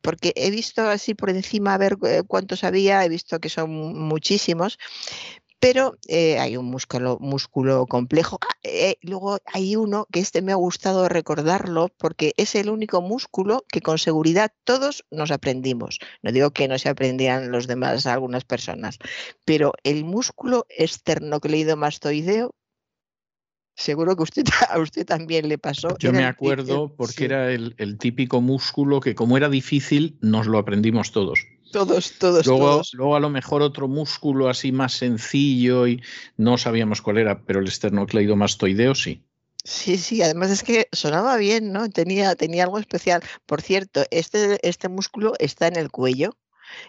porque 0.00 0.32
he 0.36 0.50
visto 0.50 0.88
así 0.88 1.14
por 1.14 1.30
encima 1.30 1.74
a 1.74 1.78
ver 1.78 1.96
eh, 2.06 2.22
cuántos 2.26 2.64
había, 2.64 3.04
he 3.04 3.08
visto 3.08 3.40
que 3.40 3.48
son 3.48 3.70
muchísimos, 3.70 4.78
pero 5.60 5.96
eh, 6.08 6.38
hay 6.38 6.56
un 6.56 6.66
músculo, 6.66 7.18
músculo 7.20 7.86
complejo. 7.86 8.38
Ah, 8.42 8.54
eh, 8.62 8.96
luego 9.02 9.38
hay 9.46 9.76
uno 9.76 10.06
que 10.12 10.20
este 10.20 10.42
me 10.42 10.52
ha 10.52 10.56
gustado 10.56 11.08
recordarlo 11.08 11.88
porque 11.98 12.32
es 12.36 12.54
el 12.54 12.70
único 12.70 13.00
músculo 13.00 13.64
que 13.68 13.80
con 13.80 13.98
seguridad 13.98 14.52
todos 14.64 15.04
nos 15.10 15.30
aprendimos. 15.30 15.98
No 16.22 16.32
digo 16.32 16.50
que 16.52 16.68
no 16.68 16.78
se 16.78 16.88
aprendían 16.88 17.50
los 17.50 17.66
demás 17.66 18.06
algunas 18.06 18.44
personas, 18.44 18.98
pero 19.44 19.72
el 19.82 20.04
músculo 20.04 20.66
esternocleidomastoideo 20.68 22.54
Seguro 23.78 24.16
que 24.16 24.24
usted, 24.24 24.42
a 24.70 24.80
usted 24.80 25.06
también 25.06 25.48
le 25.48 25.56
pasó. 25.56 25.96
Yo 25.98 26.12
me 26.12 26.24
acuerdo 26.24 26.92
porque 26.96 27.24
era 27.24 27.52
el, 27.52 27.98
típico 27.98 28.40
músculo 28.40 28.98
que 28.98 29.14
como 29.14 29.36
era 29.36 29.48
difícil 29.48 30.18
nos 30.20 30.48
lo 30.48 30.58
aprendimos 30.58 31.12
todos. 31.12 31.46
Todos, 31.72 32.12
todos, 32.18 32.46
luego, 32.46 32.64
todos. 32.64 32.94
Luego 32.94 33.16
a 33.16 33.20
lo 33.20 33.30
mejor 33.30 33.62
otro 33.62 33.88
músculo 33.88 34.48
así 34.48 34.72
más 34.72 34.92
sencillo 34.94 35.86
y 35.86 36.02
no 36.36 36.58
sabíamos 36.58 37.02
cuál 37.02 37.18
era, 37.18 37.42
pero 37.42 37.60
el 37.60 37.68
esternocleidomastoideo 37.68 38.94
sí. 38.94 39.24
Sí, 39.64 39.98
sí, 39.98 40.22
además 40.22 40.50
es 40.50 40.62
que 40.62 40.88
sonaba 40.92 41.36
bien, 41.36 41.72
¿no? 41.72 41.90
Tenía, 41.90 42.34
tenía 42.36 42.64
algo 42.64 42.78
especial. 42.78 43.22
Por 43.44 43.60
cierto, 43.60 44.04
este, 44.10 44.58
este 44.66 44.88
músculo 44.88 45.34
está 45.38 45.66
en 45.66 45.76
el 45.76 45.90
cuello. 45.90 46.36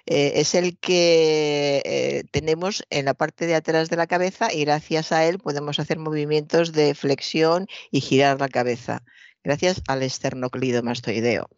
Eh, 0.06 0.34
es 0.36 0.56
el 0.56 0.78
que 0.78 1.82
eh, 1.86 2.24
tenemos 2.32 2.84
en 2.90 3.06
la 3.06 3.14
parte 3.14 3.48
de 3.48 3.56
atrás 3.56 3.90
de 3.90 3.96
la 3.96 4.08
cabeza 4.08 4.54
y 4.54 4.66
gracias 4.66 5.12
a 5.12 5.26
él 5.26 5.40
podemos 5.40 5.80
hacer 5.80 6.00
movimientos 6.00 6.74
de 6.74 6.96
flexión 6.96 7.68
y 7.92 8.02
girar 8.02 8.40
la 8.40 8.50
cabeza, 8.50 9.04
gracias 9.44 9.82
al 9.88 10.04
esternocleidomastoideo. 10.04 11.50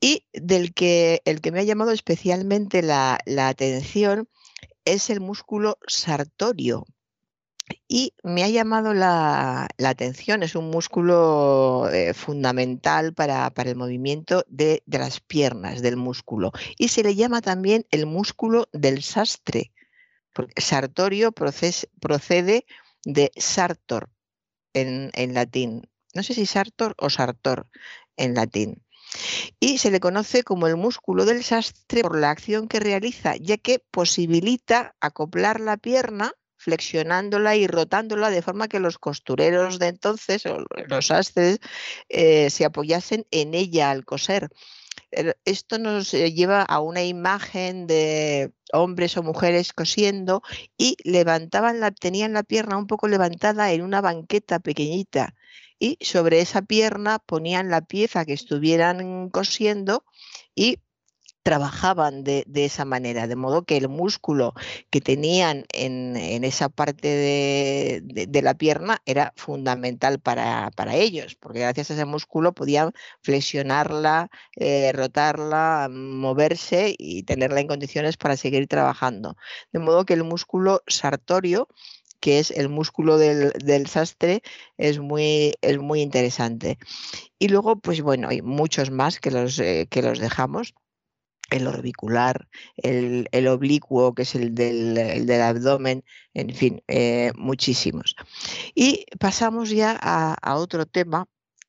Y 0.00 0.26
del 0.32 0.74
que 0.74 1.22
el 1.24 1.40
que 1.40 1.50
me 1.50 1.60
ha 1.60 1.64
llamado 1.64 1.90
especialmente 1.90 2.82
la, 2.82 3.18
atención 3.38 4.28
es 4.84 5.10
el 5.10 5.20
músculo 5.20 5.78
sartorio. 5.86 6.86
Y 7.86 8.14
me 8.22 8.44
ha 8.44 8.48
llamado 8.48 8.94
la, 8.94 9.68
atención, 9.84 10.42
es 10.42 10.54
un 10.54 10.70
músculo 10.70 11.90
eh, 11.92 12.14
fundamental 12.14 13.12
para, 13.12 13.52
el 13.54 13.76
movimiento 13.76 14.44
de, 14.48 14.82
las 14.86 15.20
piernas, 15.20 15.82
del 15.82 15.96
músculo. 15.96 16.52
Y 16.78 16.88
se 16.88 17.02
le 17.02 17.14
llama 17.14 17.42
también 17.42 17.86
el 17.90 18.06
músculo 18.06 18.68
del 18.72 19.02
sastre. 19.02 19.72
Porque 20.32 20.62
sartorio 20.62 21.32
procede 21.32 22.64
de 23.04 23.32
sartor 23.36 24.08
en 24.72 25.34
latín. 25.34 25.82
No 26.14 26.22
sé 26.22 26.34
si 26.34 26.46
sartor 26.46 26.94
o 26.98 27.10
sartor 27.10 27.66
en 28.16 28.34
latín 28.34 28.82
y 29.60 29.78
se 29.78 29.90
le 29.90 30.00
conoce 30.00 30.42
como 30.42 30.66
el 30.66 30.76
músculo 30.76 31.24
del 31.24 31.42
sastre 31.42 32.02
por 32.02 32.18
la 32.18 32.30
acción 32.30 32.68
que 32.68 32.80
realiza, 32.80 33.36
ya 33.36 33.56
que 33.56 33.78
posibilita 33.78 34.94
acoplar 35.00 35.60
la 35.60 35.76
pierna 35.76 36.32
flexionándola 36.56 37.56
y 37.56 37.66
rotándola 37.66 38.30
de 38.30 38.42
forma 38.42 38.68
que 38.68 38.80
los 38.80 38.98
costureros 38.98 39.78
de 39.78 39.88
entonces 39.88 40.44
o 40.46 40.64
los 40.88 41.06
sastres 41.06 41.60
eh, 42.08 42.50
se 42.50 42.64
apoyasen 42.64 43.26
en 43.30 43.54
ella 43.54 43.90
al 43.90 44.04
coser. 44.04 44.48
Esto 45.44 45.78
nos 45.78 46.12
eh, 46.12 46.32
lleva 46.32 46.62
a 46.62 46.80
una 46.80 47.02
imagen 47.02 47.86
de 47.86 48.52
hombres 48.72 49.16
o 49.16 49.22
mujeres 49.22 49.72
cosiendo 49.72 50.42
y 50.76 50.96
levantaban 51.04 51.80
la, 51.80 51.92
tenían 51.92 52.34
la 52.34 52.42
pierna 52.42 52.76
un 52.76 52.86
poco 52.86 53.08
levantada 53.08 53.72
en 53.72 53.82
una 53.82 54.02
banqueta 54.02 54.58
pequeñita 54.58 55.34
y 55.78 55.98
sobre 56.00 56.40
esa 56.40 56.62
pierna 56.62 57.18
ponían 57.18 57.70
la 57.70 57.82
pieza 57.82 58.24
que 58.24 58.32
estuvieran 58.32 59.30
cosiendo 59.30 60.04
y 60.54 60.78
trabajaban 61.48 62.24
de, 62.24 62.44
esa 62.56 62.84
manera, 62.84 63.26
de 63.26 63.34
modo 63.34 63.62
que 63.64 63.78
el 63.78 63.88
músculo 63.88 64.52
que 64.90 65.00
tenían 65.00 65.64
en, 65.72 66.14
esa 66.44 66.68
parte 66.68 67.08
de, 67.08 68.42
la 68.42 68.52
pierna 68.52 69.00
era 69.06 69.32
fundamental 69.34 70.18
para, 70.20 70.70
ellos, 70.94 71.36
porque 71.36 71.60
gracias 71.60 71.90
a 71.90 71.94
ese 71.94 72.04
músculo 72.04 72.52
podían 72.52 72.92
flexionarla, 73.22 74.28
eh, 74.56 74.92
rotarla, 74.92 75.88
moverse 75.90 76.94
y 76.98 77.22
tenerla 77.22 77.60
en 77.60 77.68
condiciones 77.68 78.18
para 78.18 78.36
seguir 78.36 78.66
trabajando. 78.68 79.34
De 79.72 79.78
modo 79.78 80.04
que 80.04 80.12
el 80.12 80.24
músculo 80.24 80.82
sartorio 80.86 81.68
que 82.20 82.38
es 82.38 82.50
el 82.50 82.68
músculo 82.68 83.18
del, 83.18 83.86
sastre, 83.86 84.42
es 84.76 84.98
muy, 84.98 85.54
es 85.60 85.78
muy 85.78 86.00
interesante. 86.00 86.78
Y 87.38 87.48
luego, 87.48 87.76
pues 87.78 88.00
bueno, 88.02 88.28
hay 88.28 88.42
muchos 88.42 88.90
más 88.90 89.20
que 89.20 89.30
los, 89.30 89.58
eh, 89.58 89.86
que 89.90 90.02
los 90.02 90.18
dejamos 90.18 90.74
el 91.50 91.66
orbicular, 91.66 92.48
el, 92.76 93.48
oblicuo, 93.48 94.14
que 94.14 94.22
es 94.22 94.34
el 94.34 94.54
del, 94.54 95.30
abdomen, 95.40 96.04
en 96.34 96.54
fin, 96.54 96.82
eh, 96.88 97.32
muchísimos. 97.36 98.16
Y 98.74 99.06
pasamos 99.18 99.70
ya 99.70 99.98
a, 100.00 100.56
otro 100.56 100.86
tema, 100.86 101.26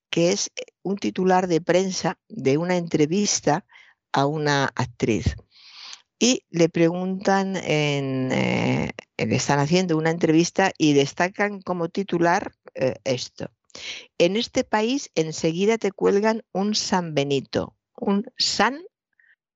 que 0.09 0.31
es 0.31 0.51
un 0.81 0.97
titular 0.97 1.47
de 1.47 1.61
prensa 1.61 2.17
de 2.27 2.57
una 2.57 2.77
entrevista 2.77 3.65
a 4.11 4.25
una 4.25 4.65
actriz 4.75 5.35
y 6.19 6.43
le 6.49 6.67
preguntan, 6.67 7.55
en, 7.55 8.31
eh, 8.31 8.91
le 9.17 9.35
están 9.35 9.59
haciendo 9.59 9.97
una 9.97 10.11
entrevista 10.11 10.71
y 10.77 10.93
destacan 10.93 11.61
como 11.61 11.87
titular 11.87 12.51
eh, 12.75 12.95
esto. 13.05 13.49
En 14.17 14.35
este 14.35 14.65
país 14.65 15.11
enseguida 15.15 15.77
te 15.77 15.91
cuelgan 15.91 16.43
un 16.51 16.75
San 16.75 17.13
Benito, 17.13 17.77
un 17.95 18.25
San 18.37 18.81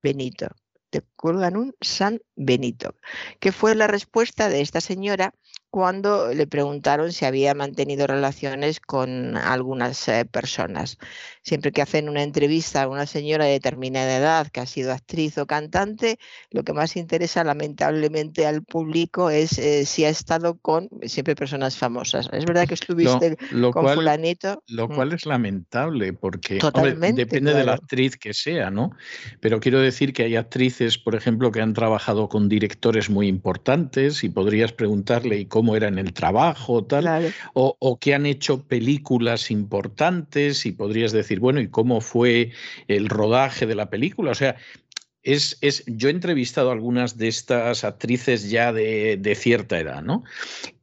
Benito, 0.02 0.48
te 0.90 1.02
cuelgan 1.18 1.58
un 1.58 1.76
San 1.82 2.22
Benito, 2.36 2.96
que 3.40 3.52
fue 3.52 3.76
la 3.76 3.88
respuesta 3.88 4.48
de 4.48 4.62
esta 4.62 4.80
señora 4.80 5.34
cuando 5.74 6.32
le 6.32 6.46
preguntaron 6.46 7.12
si 7.12 7.26
había 7.26 7.56
mantenido 7.56 8.06
relaciones 8.06 8.80
con 8.80 9.36
algunas 9.36 10.08
eh, 10.08 10.24
personas. 10.24 11.00
Siempre 11.42 11.72
que 11.72 11.82
hacen 11.82 12.10
una 12.10 12.22
entrevista 12.22 12.84
a 12.84 12.88
una 12.88 13.08
señora 13.08 13.46
de 13.46 13.54
determinada 13.54 14.16
edad 14.16 14.48
que 14.50 14.60
ha 14.60 14.68
sido 14.68 14.92
actriz 14.92 15.36
o 15.40 15.48
cantante, 15.48 16.20
lo 16.52 16.62
que 16.62 16.74
más 16.74 16.96
interesa 16.96 17.44
lamentablemente 17.44 18.46
al 18.46 18.62
público 18.62 19.32
es 19.32 19.58
eh, 19.58 19.88
si 19.88 20.06
ha 20.06 20.10
estado 20.10 20.60
con 20.60 20.90
siempre 21.08 21.36
personas 21.36 21.76
famosas. 21.76 22.30
Es 22.32 22.46
verdad 22.46 22.68
que 22.68 22.76
estuviste 22.76 23.36
con 23.74 23.96
fulanito. 23.96 24.62
Lo 24.68 24.88
mm. 24.88 24.94
cual 24.94 25.14
es 25.14 25.26
lamentable 25.26 26.14
porque 26.14 26.60
depende 27.16 27.52
de 27.52 27.64
la 27.64 27.74
actriz 27.74 28.16
que 28.16 28.36
sea, 28.36 28.70
¿no? 28.70 28.92
Pero 29.40 29.60
quiero 29.60 29.80
decir 29.80 30.14
que 30.14 30.22
hay 30.22 30.36
actrices, 30.36 31.00
por 31.00 31.16
ejemplo, 31.16 31.52
que 31.52 31.62
han 31.62 31.74
trabajado 31.74 32.30
con 32.30 32.48
directores 32.48 33.10
muy 33.10 33.28
importantes 33.28 34.24
y 34.24 34.30
podrías 34.30 34.72
preguntarle 34.72 35.40
¿y 35.40 35.46
cómo 35.48 35.63
cómo 35.64 35.78
era 35.78 35.88
en 35.88 35.98
el 35.98 36.12
trabajo, 36.12 36.84
tal, 36.84 37.34
o, 37.54 37.98
que 37.98 38.14
han 38.14 38.26
hecho 38.26 38.68
películas 38.68 39.50
importantes 39.50 40.66
y 40.66 40.74
podrías 40.74 41.14
decir, 41.14 41.40
bueno, 41.40 41.62
¿y 41.62 41.70
cómo 41.70 42.02
fue 42.02 42.52
el 42.90 43.08
rodaje 43.08 43.66
de 43.66 43.76
la 43.76 43.90
película? 43.90 44.32
O 44.32 44.36
sea, 44.36 44.58
es, 45.22 45.58
es, 45.62 45.86
yo 45.88 46.10
he 46.10 46.12
entrevistado 46.12 46.70
a 46.70 46.74
algunas 46.74 47.18
de 47.18 47.30
estas 47.30 47.86
actrices 47.86 48.50
ya 48.50 48.74
de, 48.74 49.16
de, 49.16 49.36
cierta 49.36 49.80
edad, 49.80 50.04
¿no? 50.04 50.26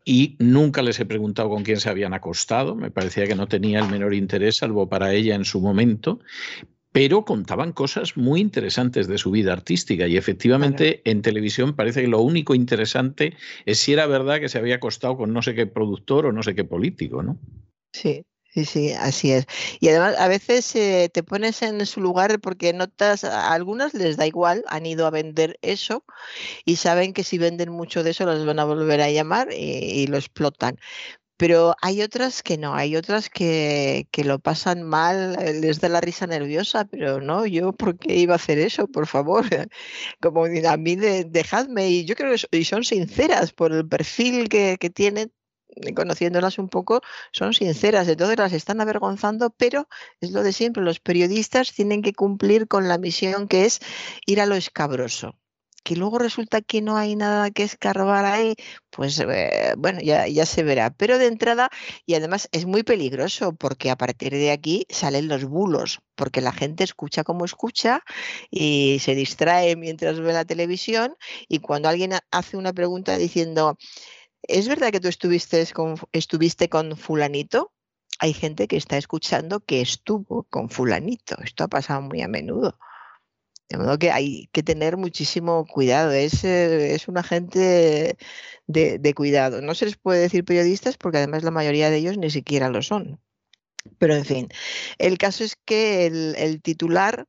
Y 0.03 0.37
nunca 0.39 0.81
les 0.81 0.99
he 0.99 1.05
preguntado 1.05 1.51
con 1.51 1.63
quién 1.63 1.79
se 1.79 1.91
habían 1.91 2.15
acostado, 2.15 2.75
me 2.75 2.91
parecía 2.91 3.27
que 3.27 3.35
no 3.35 3.49
tenía 3.49 3.81
el 3.81 3.91
menor 3.91 4.15
interés, 4.15 4.57
salvo 4.57 4.89
para 4.89 5.13
ella 5.13 5.35
en 5.35 5.45
su 5.45 5.61
momento, 5.61 6.21
pero 6.93 7.25
contaban 7.25 7.73
cosas 7.73 8.17
muy 8.17 8.41
interesantes 8.41 9.07
de 9.07 9.19
su 9.19 9.31
vida 9.31 9.53
artística 9.53 10.07
y 10.07 10.17
efectivamente 10.17 11.03
en 11.05 11.23
televisión 11.23 11.75
parece 11.75 12.03
que 12.03 12.09
lo 12.09 12.21
único 12.21 12.55
interesante 12.55 13.37
es 13.65 13.79
si 13.79 13.93
era 13.93 14.07
verdad 14.07 14.41
que 14.41 14.49
se 14.49 14.59
había 14.59 14.77
acostado 14.77 15.17
con 15.17 15.33
no 15.33 15.43
sé 15.43 15.55
qué 15.55 15.67
productor 15.67 16.27
o 16.27 16.33
no 16.33 16.43
sé 16.43 16.55
qué 16.55 16.65
político, 16.65 17.23
¿no? 17.23 17.39
Sí, 17.93 18.25
Sí, 18.53 18.65
sí, 18.65 18.93
así 18.93 19.31
es. 19.31 19.47
Y 19.79 19.91
además 19.91 20.17
a 20.19 20.27
veces 20.27 20.75
eh, 20.75 21.09
te 21.13 21.23
pones 21.23 21.63
en 21.63 21.87
su 21.87 22.01
lugar 22.01 22.41
porque 22.41 22.73
notas, 22.73 23.23
a 23.23 23.53
algunas 23.53 23.95
les 23.95 24.17
da 24.17 24.27
igual, 24.27 24.65
han 24.67 24.87
ido 24.87 25.07
a 25.07 25.11
vender 25.11 25.57
eso 25.63 26.05
y 26.65 26.77
saben 26.77 27.13
que 27.13 27.23
si 27.23 27.39
venden 27.39 27.71
mucho 27.71 28.03
de 28.03 28.11
eso 28.11 28.27
los 28.27 28.45
van 28.45 28.59
a 28.59 28.65
volver 28.65 29.03
a 29.03 29.11
llamar 29.11 29.51
y 29.53 30.05
lo 30.09 30.17
explotan 30.17 30.79
pero 31.41 31.75
hay 31.81 32.03
otras 32.03 32.43
que 32.43 32.59
no, 32.59 32.75
hay 32.75 32.97
otras 32.97 33.31
que, 33.31 34.07
lo 34.25 34.41
pasan 34.41 34.83
mal, 34.83 35.39
eh, 35.41 35.55
les 35.55 35.81
da 35.81 35.89
la 35.89 36.03
risa 36.03 36.27
nerviosa, 36.27 36.85
pero 36.85 37.23
no, 37.23 37.47
yo 37.47 37.73
por 37.73 37.97
qué 37.99 38.17
iba 38.17 38.35
a 38.35 38.37
hacer 38.37 38.59
eso, 38.59 38.89
por 38.89 39.07
favor, 39.07 39.47
como 40.21 40.45
a 40.45 40.77
mí 40.77 40.97
dejadme, 40.97 41.89
y 41.89 42.05
yo 42.05 42.15
creo 42.15 42.35
que 42.51 42.65
son 42.67 42.85
sinceras 42.85 43.55
por 43.55 43.73
el 43.73 43.89
perfil 43.89 44.51
que, 44.51 44.77
tienen, 44.95 45.33
conociéndolas 45.97 46.59
un 46.59 46.69
poco, 46.69 47.01
son 47.33 47.55
sinceras, 47.55 48.07
entonces 48.07 48.37
las 48.37 48.53
están 48.53 48.83
avergonzando, 48.83 49.49
pero 49.49 49.89
es 50.21 50.33
lo 50.33 50.43
de 50.43 50.53
siempre, 50.53 50.83
los 50.83 51.01
periodistas 51.01 51.73
tienen 51.73 52.03
que 52.03 52.13
cumplir 52.13 52.69
con 52.69 52.87
la 52.87 52.99
misión 52.99 53.49
que 53.49 53.65
es 53.65 53.81
ir 54.27 54.43
a 54.43 54.47
lo 54.47 54.57
escabroso 54.57 55.40
que 55.83 55.97
luego 55.97 56.19
resulta 56.19 56.61
que 56.61 56.83
no 56.83 56.97
hay 56.97 57.17
nada 57.17 57.51
que 57.51 57.63
escarbar 57.63 58.25
ahí, 58.25 58.55
pues 58.91 59.19
eh, 59.21 59.75
bueno, 59.79 60.01
ya, 60.03 60.27
ya 60.27 60.47
se 60.47 60.63
verá. 60.63 60.91
Pero 60.91 61.19
de 61.19 61.27
entrada, 61.27 61.71
y 62.07 62.15
además 62.15 62.49
es 62.53 62.67
muy 62.67 62.83
peligroso 62.83 63.55
porque 63.55 63.91
a 63.91 63.97
partir 63.97 64.33
de 64.33 64.51
aquí 64.51 64.87
salen 64.91 65.29
los 65.29 65.45
bulos, 65.45 66.01
porque 66.15 66.41
la 66.41 66.53
gente 66.53 66.85
escucha 66.85 67.25
como 67.25 67.45
escucha 67.45 68.03
y 68.51 68.99
se 69.01 69.15
distrae 69.15 69.77
mientras 69.77 70.21
ve 70.21 70.33
la 70.33 70.45
televisión 70.45 71.17
y 71.49 71.61
cuando 71.61 71.89
alguien 71.89 72.13
hace 72.31 72.57
una 72.57 72.73
pregunta 72.73 73.17
diciendo, 73.17 73.77
¿es 74.43 74.69
verdad 74.69 74.91
que 74.91 75.01
tú 75.01 75.09
estuviste 75.09 75.67
con, 75.73 75.97
estuviste 76.13 76.69
con 76.69 76.97
fulanito? 76.97 77.73
Hay 78.19 78.35
gente 78.35 78.69
que 78.69 78.77
está 78.77 78.99
escuchando 78.99 79.61
que 79.61 79.81
estuvo 79.81 80.45
con 80.45 80.69
fulanito. 80.69 81.37
Esto 81.43 81.65
ha 81.65 81.69
pasado 81.69 82.03
muy 82.03 82.21
a 82.21 82.29
menudo. 82.29 82.79
De 83.71 83.79
modo 83.79 83.99
que 83.99 84.11
hay 84.11 84.49
que 84.53 84.63
tener 84.65 84.97
muchísimo 84.97 85.65
cuidado. 85.65 86.11
Es, 86.13 86.45
eh, 86.45 86.95
es 86.95 87.09
un 87.09 87.19
agente 87.19 88.17
de, 88.67 89.15
cuidado. 89.15 89.63
No 89.63 89.75
se 89.75 89.87
les 89.87 89.97
puede 89.97 90.21
decir 90.21 90.45
periodistas 90.45 90.97
porque 90.97 91.19
además 91.19 91.45
la 91.45 91.53
mayoría 91.53 91.89
de 91.91 91.99
ellos 91.99 92.19
ni 92.19 92.31
siquiera 92.31 92.69
lo 92.69 92.83
son. 92.83 93.21
Pero 93.99 94.15
en 94.15 94.25
fin, 94.25 94.49
el 94.99 95.19
caso 95.19 95.45
es 95.45 95.57
que 95.65 96.07
el, 96.07 96.61
titular 96.63 97.27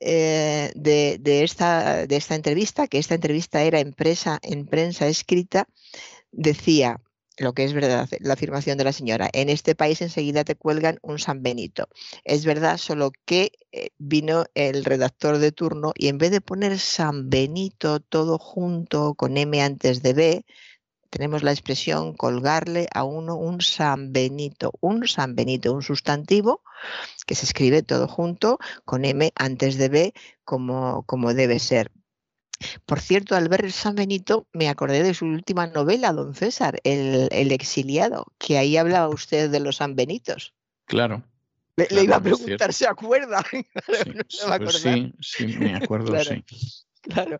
eh, 0.00 0.72
de, 0.74 1.44
esta, 1.44 2.06
de 2.06 2.16
esta 2.16 2.34
entrevista, 2.34 2.88
que 2.88 2.98
esta 2.98 3.14
entrevista 3.14 3.62
era 3.62 3.80
en 3.80 3.94
prensa 3.94 4.38
escrita, 5.08 5.66
decía, 6.32 7.00
lo 7.38 7.54
que 7.54 7.64
es 7.64 7.72
verdad, 7.72 8.08
la 8.20 8.34
afirmación 8.34 8.78
de 8.78 8.84
la 8.84 8.92
señora. 8.92 9.30
En 9.32 9.48
este 9.48 9.74
país 9.74 10.02
enseguida 10.02 10.44
te 10.44 10.56
cuelgan 10.56 10.98
un 11.02 11.18
San 11.18 11.42
Benito. 11.42 11.88
Es 12.24 12.44
verdad, 12.44 12.76
solo 12.78 13.12
que 13.24 13.52
eh, 13.72 13.90
vino 13.98 14.44
el 14.54 14.84
redactor 14.84 15.38
de 15.38 15.52
turno 15.52 15.92
y 15.94 16.08
en 16.08 16.18
vez 16.18 16.30
de 16.30 16.40
poner 16.40 16.78
San 16.78 17.30
Benito 17.30 18.00
todo 18.00 18.38
junto 18.38 19.14
con 19.14 19.36
M 19.36 19.62
antes 19.62 20.02
de 20.02 20.12
B, 20.12 20.46
tenemos 21.10 21.42
la 21.42 21.52
expresión 21.52 22.14
colgarle 22.14 22.88
a 22.92 23.04
uno 23.04 23.36
un 23.36 23.60
San 23.60 24.12
Benito, 24.12 24.72
un 24.80 25.08
San 25.08 25.34
Benito, 25.34 25.72
un 25.72 25.82
sustantivo 25.82 26.62
que 27.26 27.34
se 27.34 27.46
escribe 27.46 27.82
todo 27.82 28.08
junto 28.08 28.58
con 28.84 29.04
M 29.04 29.32
antes 29.36 29.78
de 29.78 29.88
B 29.88 30.14
como, 30.44 31.04
como 31.04 31.34
debe 31.34 31.60
ser. 31.60 31.90
Por 32.86 33.00
cierto, 33.00 33.36
al 33.36 33.48
ver 33.48 33.64
el 33.64 33.72
San 33.72 33.94
Benito, 33.94 34.46
me 34.52 34.68
acordé 34.68 35.02
de 35.02 35.14
su 35.14 35.26
última 35.26 35.66
novela, 35.66 36.12
Don 36.12 36.34
César, 36.34 36.80
El, 36.84 37.52
exiliado, 37.52 38.26
que 38.38 38.58
ahí 38.58 38.76
hablaba 38.76 39.08
usted 39.08 39.50
de 39.50 39.60
los 39.60 39.76
San 39.76 39.94
Benitos. 39.94 40.54
Claro. 40.86 41.22
Le, 41.76 42.02
iba 42.02 42.16
a 42.16 42.20
preguntar, 42.20 42.72
¿se 42.72 42.88
acuerda? 42.88 43.44
Sí, 44.28 45.14
sí, 45.20 45.46
me 45.46 45.76
acuerdo, 45.76 46.10
claro, 46.10 46.30
sí. 46.30 46.44
Claro, 47.02 47.38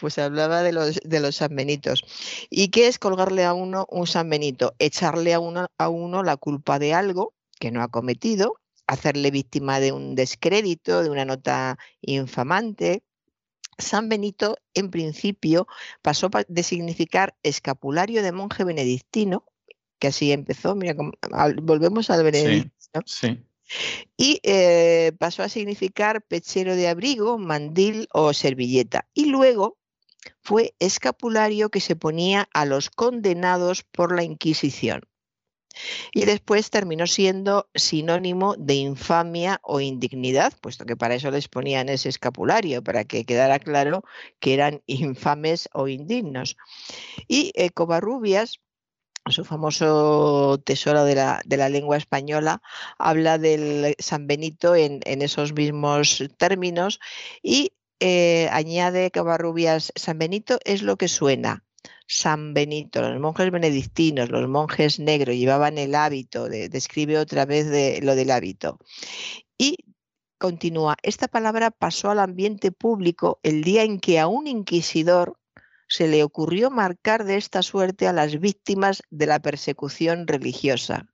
pues 0.00 0.18
hablaba 0.18 0.62
de 0.62 0.72
los, 0.72 0.98
de 1.04 1.20
los 1.20 1.36
San 1.36 1.54
Benitos. 1.54 2.04
¿Y 2.50 2.68
qué 2.68 2.88
es 2.88 2.98
colgarle 2.98 3.44
a 3.44 3.52
uno 3.52 3.86
un 3.90 4.06
San 4.06 4.28
Benito? 4.30 4.74
Echarle 4.78 5.34
a 5.34 5.40
uno, 5.40 5.68
a 5.78 5.88
uno 5.88 6.22
la 6.22 6.36
culpa 6.36 6.78
de 6.78 6.94
algo 6.94 7.34
que 7.60 7.70
no 7.70 7.82
ha 7.82 7.88
cometido, 7.88 8.54
hacerle 8.86 9.30
víctima 9.30 9.78
de 9.80 9.92
un 9.92 10.14
descrédito, 10.14 11.02
de 11.02 11.10
una 11.10 11.24
nota 11.24 11.78
infamante, 12.00 13.02
San 13.78 14.08
Benito, 14.08 14.56
en 14.74 14.90
principio, 14.90 15.66
pasó 16.02 16.30
de 16.48 16.62
significar 16.62 17.36
escapulario 17.42 18.22
de 18.22 18.32
monje 18.32 18.64
benedictino, 18.64 19.44
que 19.98 20.08
así 20.08 20.32
empezó, 20.32 20.74
mira, 20.74 20.94
volvemos 21.62 22.10
al 22.10 22.24
benedictino. 22.24 22.70
Y 24.16 24.40
eh, 24.42 25.12
pasó 25.18 25.42
a 25.42 25.48
significar 25.48 26.22
pechero 26.22 26.76
de 26.76 26.88
abrigo, 26.88 27.38
mandil 27.38 28.08
o 28.12 28.32
servilleta. 28.32 29.08
Y 29.14 29.26
luego 29.26 29.78
fue 30.42 30.74
escapulario 30.78 31.70
que 31.70 31.80
se 31.80 31.96
ponía 31.96 32.48
a 32.52 32.66
los 32.66 32.90
condenados 32.90 33.82
por 33.82 34.14
la 34.14 34.22
Inquisición 34.22 35.02
y 36.12 36.24
después 36.24 36.70
terminó 36.70 37.06
siendo 37.06 37.68
sinónimo 37.74 38.54
de 38.56 38.74
infamia 38.74 39.60
o 39.62 39.80
indignidad, 39.80 40.52
puesto 40.60 40.84
que 40.84 40.96
para 40.96 41.14
eso 41.14 41.30
les 41.30 41.48
ponían 41.48 41.88
ese 41.88 42.08
escapulario, 42.08 42.82
para 42.82 43.04
que 43.04 43.24
quedara 43.24 43.58
claro 43.58 44.04
que 44.40 44.54
eran 44.54 44.82
infames 44.86 45.68
o 45.72 45.88
indignos. 45.88 46.56
Y 47.28 47.52
Covarrubias, 47.74 48.60
su 49.30 49.44
famoso 49.44 50.60
tesoro 50.64 51.04
de 51.04 51.14
la, 51.14 51.68
lengua 51.68 51.96
española, 51.96 52.60
habla 52.98 53.38
del 53.38 53.94
San 53.98 54.26
Benito 54.26 54.74
en, 54.74 55.00
esos 55.04 55.54
mismos 55.54 56.22
términos 56.36 57.00
y 57.42 57.72
eh, 58.00 58.48
añade 58.52 59.10
Covarrubias, 59.10 59.92
San 59.96 60.18
Benito 60.18 60.58
es 60.64 60.82
lo 60.82 60.96
que 60.96 61.08
suena, 61.08 61.64
San 62.06 62.54
Benito, 62.54 63.00
los 63.02 63.20
monjes 63.20 63.50
benedictinos, 63.50 64.30
los 64.30 64.48
monjes 64.48 64.98
negros 64.98 65.36
llevaban 65.36 65.78
el 65.78 65.94
hábito, 65.94 66.48
describe 66.48 67.18
otra 67.18 67.46
vez 67.46 68.02
lo 68.02 68.14
del 68.14 68.30
hábito. 68.30 68.78
Y 69.56 69.78
continúa, 70.38 70.96
esta 71.02 71.28
palabra 71.28 71.70
pasó 71.70 72.10
al 72.10 72.18
ambiente 72.18 72.72
público 72.72 73.40
el 73.42 73.64
día 73.64 73.82
en 73.82 74.00
que 74.00 74.20
a 74.20 74.26
un 74.26 74.46
inquisidor 74.46 75.38
se 75.88 76.08
le 76.08 76.22
ocurrió 76.22 76.70
marcar 76.70 77.24
de 77.24 77.36
esta 77.36 77.62
suerte 77.62 78.06
a 78.08 78.12
las 78.12 78.40
víctimas 78.40 79.02
de 79.10 79.26
la 79.26 79.40
persecución 79.40 80.26
religiosa. 80.26 81.08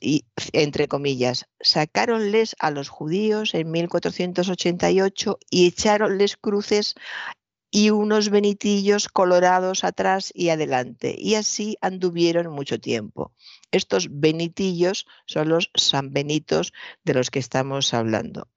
Y, 0.00 0.26
entre 0.52 0.86
comillas, 0.86 1.46
sacáronles 1.60 2.54
a 2.58 2.70
los 2.70 2.90
judíos 2.90 3.54
en 3.54 3.70
1488 3.70 5.38
y 5.50 5.66
echáronles 5.66 6.36
cruces 6.36 6.94
y 7.70 7.90
unos 7.90 8.30
benitillos 8.30 9.08
colorados 9.08 9.84
atrás 9.84 10.32
y 10.34 10.48
adelante. 10.48 11.14
Y 11.18 11.34
así 11.36 11.76
anduvieron 11.80 12.52
mucho 12.52 12.80
tiempo. 12.80 13.32
Estos 13.70 14.08
benitillos 14.10 15.06
son 15.26 15.48
los 15.48 15.70
San 15.74 16.12
Benitos 16.12 16.72
de 17.04 17.14
los 17.14 17.30
que 17.30 17.38
estamos 17.38 17.94
hablando. 17.94 18.48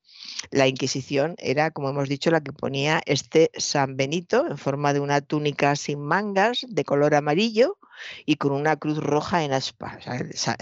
La 0.52 0.68
Inquisición 0.68 1.36
era, 1.40 1.72
como 1.72 1.90
hemos 1.90 2.10
dicho, 2.10 2.32
la 2.32 2.42
que 2.42 2.54
ponía 2.54 3.02
este 3.06 3.52
San 3.58 3.98
Benito 3.98 4.46
en 4.48 4.58
forma 4.58 4.94
de 4.94 5.00
una 5.00 5.22
túnica 5.22 5.76
sin 5.76 6.02
mangas 6.02 6.66
de 6.68 6.84
color 6.84 7.16
amarillo 7.16 7.78
y 8.26 8.36
con 8.36 8.52
una 8.52 8.76
cruz 8.78 8.98
roja 8.98 9.44
en 9.44 9.54
aspa. 9.54 9.98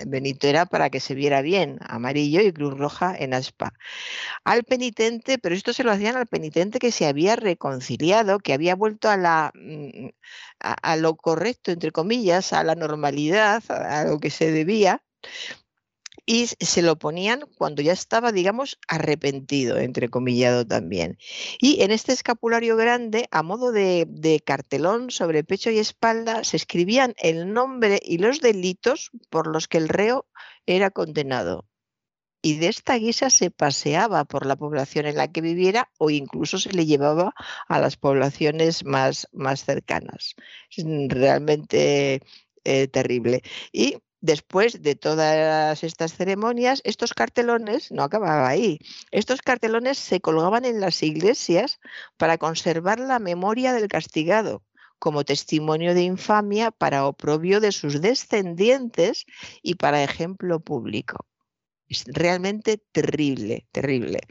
Benito 0.08 0.47
era 0.47 0.65
para 0.65 0.89
que 0.89 1.00
se 1.00 1.15
viera 1.15 1.41
bien, 1.41 1.80
amarillo 1.82 2.41
y 2.41 2.54
cruz 2.54 2.78
roja 2.78 3.15
en 3.17 3.34
aspa. 3.34 3.74
Al 4.43 4.63
penitente, 4.63 5.38
pero 5.38 5.56
esto 5.56 5.74
se 5.74 5.84
lo 5.84 5.91
hacían 5.91 6.17
al 6.17 6.28
penitente 6.28 6.80
que 6.80 6.91
se 6.91 7.08
había 7.08 7.36
reconciliado, 7.36 8.39
que 8.39 8.54
había 8.54 8.76
vuelto 8.76 9.10
a 9.10 9.17
la 9.17 9.52
mm, 9.56 10.10
a 10.60 10.95
lo 10.95 11.15
correcto, 11.15 11.71
entre 11.71 11.91
comillas, 11.91 12.54
a 12.54 12.63
la 12.63 12.76
normalidad, 12.76 13.63
a 13.69 14.04
lo 14.06 14.19
que 14.19 14.30
se 14.30 14.52
debía, 14.52 15.04
y 16.25 16.47
se 16.47 16.81
lo 16.81 16.97
ponían 16.97 17.45
cuando 17.57 17.81
ya 17.81 17.93
estaba, 17.93 18.31
digamos, 18.31 18.77
arrepentido, 18.88 19.77
entrecomillado 19.77 20.65
también. 20.65 21.17
Y 21.60 21.81
en 21.81 21.91
este 21.91 22.13
escapulario 22.13 22.77
grande, 22.77 23.27
a 23.31 23.43
modo 23.43 23.71
de, 23.71 24.41
cartelón 24.45 25.12
sobre 25.12 25.43
pecho 25.43 25.71
y 25.71 25.79
espalda, 25.79 26.43
se 26.43 26.57
escribían 26.57 27.15
el 27.17 27.53
nombre 27.53 27.99
y 28.03 28.17
los 28.19 28.39
delitos 28.39 29.12
por 29.29 29.47
los 29.47 29.67
que 29.67 29.77
el 29.77 29.89
reo 29.89 30.27
era 30.65 30.91
condenado. 30.91 31.67
Y 32.43 32.57
de 32.57 32.67
esta 32.69 32.95
guisa 32.95 33.29
se 33.29 33.51
paseaba 33.51 34.25
por 34.25 34.45
la 34.47 34.55
población 34.55 35.05
en 35.05 35.15
la 35.15 35.31
que 35.31 35.41
viviera 35.41 35.91
o 35.99 36.10
incluso 36.10 36.57
se 36.57 36.71
le 36.73 36.88
llevaba 36.88 37.34
a 37.67 37.79
las 37.79 37.97
poblaciones 37.97 38.84
más, 38.84 39.27
más 39.31 39.63
cercanas. 39.63 40.36
Realmente 40.75 42.21
eh, 42.63 42.88
terrible. 42.88 43.41
Y 43.71 43.97
Después 44.21 44.84
de 44.84 44.95
todas 44.95 45.84
estas 45.84 46.13
ceremonias, 46.13 46.81
estos 46.84 47.13
cartelones, 47.13 47.91
no 47.91 48.03
acababa 48.03 48.47
ahí, 48.47 48.79
estos 49.10 49.41
cartelones 49.41 49.97
se 49.97 50.21
colgaban 50.21 50.63
en 50.65 50.79
las 50.79 51.01
iglesias 51.01 51.79
para 52.17 52.38
conservar 52.38 52.99
la 52.99 53.17
memoria 53.19 53.73
del 53.73 53.88
castigado 53.88 54.63
como 54.99 55.25
testimonio 55.25 55.95
de 55.95 56.03
infamia 56.03 56.69
para 56.69 57.07
oprobio 57.07 57.60
de 57.60 57.71
sus 57.71 58.01
descendientes 58.01 59.25
y 59.63 59.75
para 59.75 60.03
ejemplo 60.03 60.60
público. 60.60 61.25
Es 61.91 62.06
realmente 62.08 62.77
terrible, 62.93 63.67
terrible. 63.73 64.21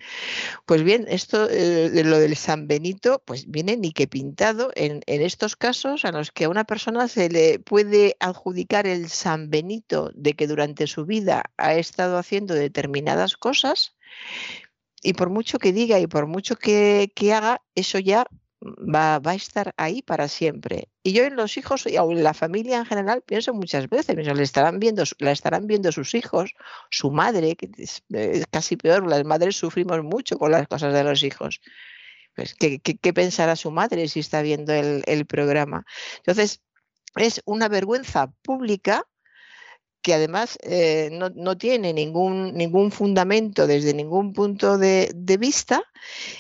Pues 0.65 0.83
bien, 0.83 1.05
esto 1.09 1.47
eh, 1.51 1.91
de 1.91 2.05
lo 2.05 2.19
del 2.19 2.35
San 2.35 2.67
Benito, 2.67 3.23
pues 3.27 3.51
viene 3.51 3.77
ni 3.77 3.93
que 3.93 4.07
pintado 4.07 4.71
en, 4.77 5.03
en, 5.05 5.21
estos 5.21 5.57
casos 5.57 6.07
a 6.07 6.11
los 6.11 6.31
que 6.31 6.47
a 6.47 6.49
una 6.49 6.65
persona 6.65 7.07
se 7.07 7.29
le 7.29 7.59
puede 7.59 8.17
adjudicar 8.19 8.87
el 8.87 9.11
San 9.11 9.51
Benito 9.51 10.11
de 10.15 10.33
que 10.33 10.47
durante 10.47 10.87
su 10.87 11.05
vida 11.05 11.53
ha 11.59 11.75
estado 11.75 12.17
haciendo 12.17 12.55
determinadas 12.55 13.37
cosas 13.37 13.95
y 15.03 15.13
por 15.13 15.29
mucho 15.29 15.59
que 15.59 15.75
diga 15.75 16.01
y 16.01 16.07
por 16.07 16.27
mucho 16.27 16.57
que, 16.57 17.13
que 17.15 17.35
haga, 17.35 17.61
eso 17.75 17.99
ya 17.99 18.27
va, 18.63 19.19
va, 19.19 19.33
a 19.33 19.35
estar 19.35 19.73
ahí 19.77 20.03
para 20.03 20.29
siempre. 20.29 20.89
Y 21.03 21.13
yo 21.13 21.25
en 21.25 21.37
los 21.37 21.57
hijos 21.57 21.87
y 21.87 21.97
en 21.97 22.23
la 22.23 22.35
familia 22.35 22.79
en 22.79 22.87
general 22.87 23.23
pienso 23.23 23.55
muchas 23.55 23.89
veces, 23.89 24.17
le 24.17 24.43
estarán 24.43 24.79
viendo, 24.79 25.03
la 25.19 25.33
estarán 25.33 25.67
viendo 25.67 25.93
sus 25.93 26.15
hijos, 26.15 26.55
su 26.91 27.11
madre, 27.11 27.57
que 27.57 27.71
es, 27.79 28.03
casi 28.51 28.77
peor, 28.77 29.07
las 29.09 29.25
madres 29.25 29.57
sufrimos 29.57 30.03
mucho 30.03 30.39
con 30.39 30.51
las 30.53 30.69
cosas 30.69 30.93
de 30.93 31.05
los 31.05 31.23
hijos. 31.23 31.61
pues, 32.37 32.55
¿qué, 32.55 33.13
pensará 33.13 33.57
su 33.57 33.71
madre 33.71 34.09
si 34.09 34.21
está 34.21 34.43
viendo 34.43 34.73
el, 34.73 35.27
programa? 35.27 35.85
Entonces, 36.19 36.61
es 37.17 37.43
una 37.45 37.69
vergüenza 37.69 38.33
pública 38.43 39.07
que 40.03 40.15
además 40.15 40.59
eh, 40.63 41.11
no, 41.13 41.57
tiene 41.59 41.93
ningún, 41.93 42.55
ningún 42.55 42.91
fundamento 42.91 43.67
desde 43.67 43.95
ningún 43.95 44.33
punto 44.33 44.79
de, 44.79 45.13
vista 45.39 45.83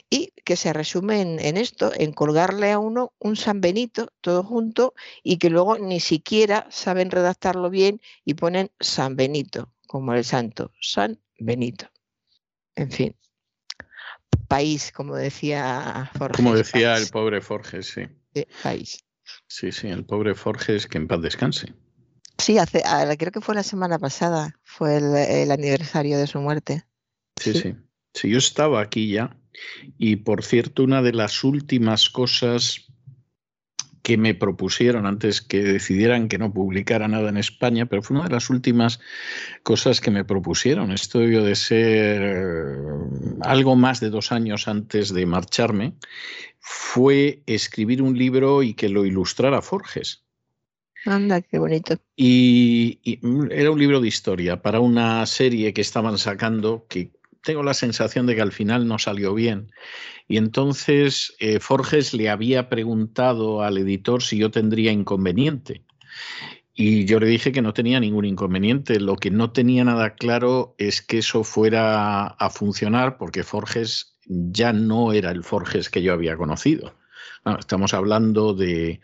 y 0.08 0.32
que 0.44 0.56
se 0.56 0.72
resume 0.72 1.20
en, 1.20 1.56
esto, 1.56 1.92
en 1.94 2.12
colgarle 2.12 2.72
a 2.72 2.78
uno 2.78 3.12
un 3.18 3.36
San 3.36 3.60
Benito 3.60 4.12
todo 4.20 4.42
junto 4.42 4.94
y 5.22 5.38
que 5.38 5.50
luego 5.50 5.78
ni 5.78 6.00
siquiera 6.00 6.66
saben 6.70 7.10
redactarlo 7.10 7.70
bien 7.70 8.00
y 8.24 8.34
ponen 8.34 8.70
San 8.80 9.16
Benito 9.16 9.72
como 9.86 10.14
el 10.14 10.24
santo, 10.24 10.72
San 10.80 11.20
Benito. 11.38 11.86
En 12.76 12.90
fin, 12.90 13.16
país, 14.48 14.92
como 14.92 15.16
decía 15.16 16.10
Forges. 16.16 16.36
Como 16.36 16.56
decía 16.56 16.96
el 16.96 17.08
pobre 17.08 17.40
Forges, 17.40 17.86
sí. 17.86 18.44
país. 18.62 19.04
Sí, 19.46 19.72
sí, 19.72 19.88
el 19.88 20.04
pobre 20.04 20.34
Forges, 20.34 20.86
que 20.86 20.98
en 20.98 21.08
paz 21.08 21.22
descanse. 21.22 21.74
Sí, 22.40 22.58
hace, 22.58 22.82
creo 23.18 23.32
que 23.32 23.40
fue 23.40 23.54
la 23.54 23.62
semana 23.62 23.98
pasada, 23.98 24.56
fue 24.64 24.96
el, 24.96 25.50
aniversario 25.50 26.18
de 26.18 26.26
su 26.26 26.40
muerte. 26.40 26.84
Sí, 27.36 27.54
sí, 27.54 27.76
sí. 28.14 28.30
yo 28.30 28.38
estaba 28.38 28.80
aquí 28.80 29.10
ya. 29.10 29.36
Y 29.98 30.16
por 30.16 30.42
cierto, 30.42 30.82
una 30.82 31.02
de 31.02 31.12
las 31.12 31.44
últimas 31.44 32.08
cosas 32.08 32.86
que 34.02 34.16
me 34.16 34.34
propusieron 34.34 35.06
antes 35.06 35.42
que 35.42 35.62
decidieran 35.62 36.28
que 36.28 36.38
no 36.38 36.52
publicara 36.52 37.06
nada 37.08 37.28
en 37.28 37.36
España, 37.36 37.86
pero 37.86 38.02
fue 38.02 38.16
una 38.16 38.28
de 38.28 38.34
las 38.34 38.48
últimas 38.48 39.00
cosas 39.62 40.00
que 40.00 40.10
me 40.10 40.24
propusieron. 40.24 40.90
Esto 40.90 41.18
debió 41.18 41.44
de 41.44 41.54
ser 41.54 42.22
eh, 42.22 42.76
algo 43.42 43.76
más 43.76 44.00
de 44.00 44.10
dos 44.10 44.32
años 44.32 44.68
antes 44.68 45.12
de 45.12 45.26
marcharme, 45.26 45.94
fue 46.60 47.42
escribir 47.46 48.02
un 48.02 48.16
libro 48.16 48.62
y 48.62 48.74
que 48.74 48.88
lo 48.88 49.04
ilustrara 49.04 49.60
Forges. 49.60 50.24
Anda, 51.06 51.40
qué 51.40 51.58
bonito. 51.58 51.96
Y, 52.16 53.18
mm, 53.22 53.50
era 53.50 53.70
un 53.70 53.78
libro 53.78 54.00
de 54.00 54.08
historia 54.08 54.60
para 54.60 54.80
una 54.80 55.24
serie 55.26 55.72
que 55.72 55.80
estaban 55.80 56.18
sacando 56.18 56.86
que 56.88 57.10
tengo 57.42 57.62
la 57.62 57.74
sensación 57.74 58.26
de 58.26 58.34
que 58.34 58.42
al 58.42 58.52
final 58.52 58.86
no 58.86 58.98
salió 58.98 59.34
bien. 59.34 59.72
Y 60.28 60.36
entonces 60.36 61.34
eh, 61.38 61.58
Forges 61.58 62.12
le 62.12 62.28
había 62.28 62.68
preguntado 62.68 63.62
al 63.62 63.78
editor 63.78 64.22
si 64.22 64.36
yo 64.36 64.50
tendría 64.50 64.92
inconveniente. 64.92 65.84
Y 66.74 67.04
yo 67.06 67.18
le 67.18 67.26
dije 67.26 67.52
que 67.52 67.62
no 67.62 67.72
tenía 67.72 67.98
ningún 67.98 68.26
inconveniente. 68.26 69.00
Lo 69.00 69.16
que 69.16 69.30
no 69.30 69.52
tenía 69.52 69.84
nada 69.84 70.14
claro 70.14 70.74
es 70.78 71.02
que 71.02 71.18
eso 71.18 71.44
fuera 71.44 72.26
a 72.26 72.50
funcionar 72.50 73.16
porque 73.16 73.42
Forges 73.42 74.16
ya 74.26 74.72
no 74.72 75.12
era 75.12 75.30
el 75.30 75.44
Forges 75.44 75.88
que 75.88 76.02
yo 76.02 76.12
había 76.12 76.36
conocido 76.36 76.94
estamos 77.58 77.94
hablando 77.94 78.54
de, 78.54 79.00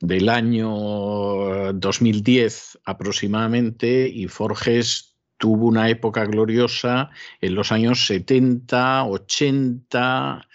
del 0.00 0.28
año 0.28 1.72
2010 1.72 2.78
aproximadamente 2.84 4.08
y 4.08 4.28
Forges 4.28 5.10
tuvo 5.40 5.66
una 5.66 5.88
época 5.88 6.26
gloriosa 6.26 7.10
en 7.40 7.54
los 7.54 7.72
años 7.72 8.06
70, 8.06 9.04
80, 9.04 10.46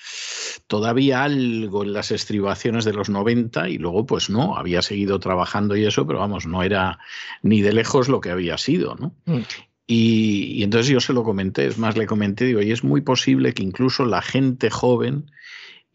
todavía 0.67 1.23
algo 1.23 1.83
en 1.83 1.91
las 1.91 2.11
estribaciones 2.11 2.85
de 2.85 2.93
los 2.93 3.09
90 3.09 3.67
y 3.69 3.79
luego 3.79 4.05
pues 4.05 4.29
no, 4.29 4.55
había 4.55 4.83
seguido 4.83 5.19
trabajando 5.19 5.75
y 5.75 5.85
eso, 5.85 6.05
pero 6.05 6.19
vamos, 6.19 6.45
no 6.45 6.61
era 6.61 6.99
ni 7.41 7.61
de 7.61 7.73
lejos 7.73 8.07
lo 8.09 8.21
que 8.21 8.29
había 8.29 8.59
sido, 8.59 8.95
¿no? 8.95 9.15
Mm. 9.25 9.41
Y, 9.87 10.59
y, 10.59 10.63
entonces 10.63 10.87
yo 10.87 10.99
se 10.99 11.13
lo 11.13 11.23
comenté, 11.23 11.67
es 11.67 11.77
más, 11.77 11.97
le 11.97 12.07
comenté, 12.07 12.45
digo, 12.45 12.61
y 12.61 12.71
es 12.71 12.83
muy 12.83 13.01
posible 13.01 13.53
que 13.53 13.63
incluso 13.63 14.05
la 14.05 14.21
gente 14.21 14.69
joven 14.69 15.31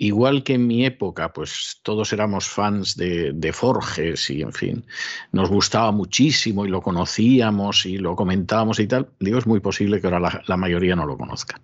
Igual 0.02 0.44
que 0.44 0.54
en 0.54 0.66
mi 0.66 0.86
época, 0.86 1.30
pues 1.30 1.78
todos 1.82 2.14
éramos 2.14 2.48
fans 2.48 2.96
de, 2.96 3.52
Forges 3.52 4.30
y, 4.30 4.40
en 4.40 4.54
fin, 4.54 4.86
nos 5.30 5.50
gustaba 5.50 5.92
muchísimo 5.92 6.64
y 6.64 6.70
lo 6.70 6.80
conocíamos 6.80 7.84
y 7.84 7.98
lo 7.98 8.16
comentábamos 8.16 8.80
y 8.80 8.86
tal. 8.86 9.10
Digo, 9.18 9.36
es 9.36 9.46
muy 9.46 9.60
posible 9.60 10.00
que 10.00 10.06
ahora 10.06 10.42
la, 10.46 10.56
mayoría 10.56 10.96
no 10.96 11.04
lo 11.04 11.18
conozcan. 11.18 11.60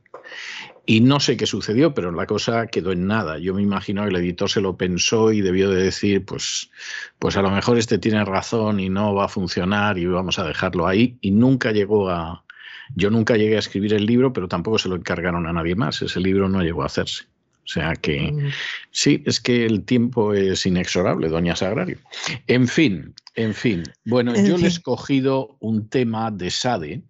Y 0.84 1.00
no 1.00 1.18
sé 1.18 1.38
qué 1.38 1.46
sucedió, 1.46 1.94
pero 1.94 2.12
la 2.12 2.26
cosa 2.26 2.66
quedó 2.66 2.92
en 2.92 3.06
nada. 3.06 3.38
Yo 3.38 3.54
me 3.54 3.62
imagino 3.62 4.02
que 4.02 4.10
el 4.10 4.16
editor 4.16 4.50
se 4.50 4.60
lo 4.60 4.76
pensó 4.76 5.32
y 5.32 5.40
debió 5.40 5.70
de 5.70 5.82
decir, 5.82 6.22
pues, 6.26 6.70
pues 7.18 7.38
a 7.38 7.42
lo 7.42 7.50
mejor 7.50 7.78
este 7.78 7.96
tiene 7.96 8.22
razón 8.22 8.80
y 8.80 8.90
no 8.90 9.14
va 9.14 9.24
a 9.24 9.28
funcionar 9.28 9.96
y 9.96 10.04
vamos 10.04 10.38
a 10.38 10.44
dejarlo 10.44 10.86
ahí. 10.86 11.16
Y 11.22 11.30
nunca 11.30 11.72
llegó 11.72 12.10
a... 12.10 12.44
Yo 12.94 13.08
nunca 13.08 13.38
llegué 13.38 13.56
a 13.56 13.60
escribir 13.60 13.94
el 13.94 14.04
libro, 14.04 14.34
pero 14.34 14.46
tampoco 14.46 14.76
se 14.76 14.90
lo 14.90 14.96
encargaron 14.96 15.46
a 15.46 15.54
nadie 15.54 15.74
más. 15.74 16.02
Ese 16.02 16.20
libro 16.20 16.50
no 16.50 16.60
llegó 16.60 16.82
a 16.82 16.86
hacerse. 16.86 17.24
O 17.66 17.68
sea 17.68 17.94
que 17.94 18.30
mm. 18.30 18.48
sí, 18.92 19.24
es 19.26 19.40
que 19.40 19.66
el 19.66 19.84
tiempo 19.84 20.32
es 20.32 20.64
inexorable, 20.66 21.28
doña 21.28 21.56
Sagrario. 21.56 21.98
En 22.46 22.68
fin, 22.68 23.12
en 23.34 23.54
fin. 23.54 23.82
Bueno, 24.04 24.34
yo 24.34 24.56
le 24.56 24.66
he 24.66 24.68
escogido 24.68 25.56
un 25.58 25.88
tema 25.88 26.30
de 26.30 26.50
Sade 26.50 27.02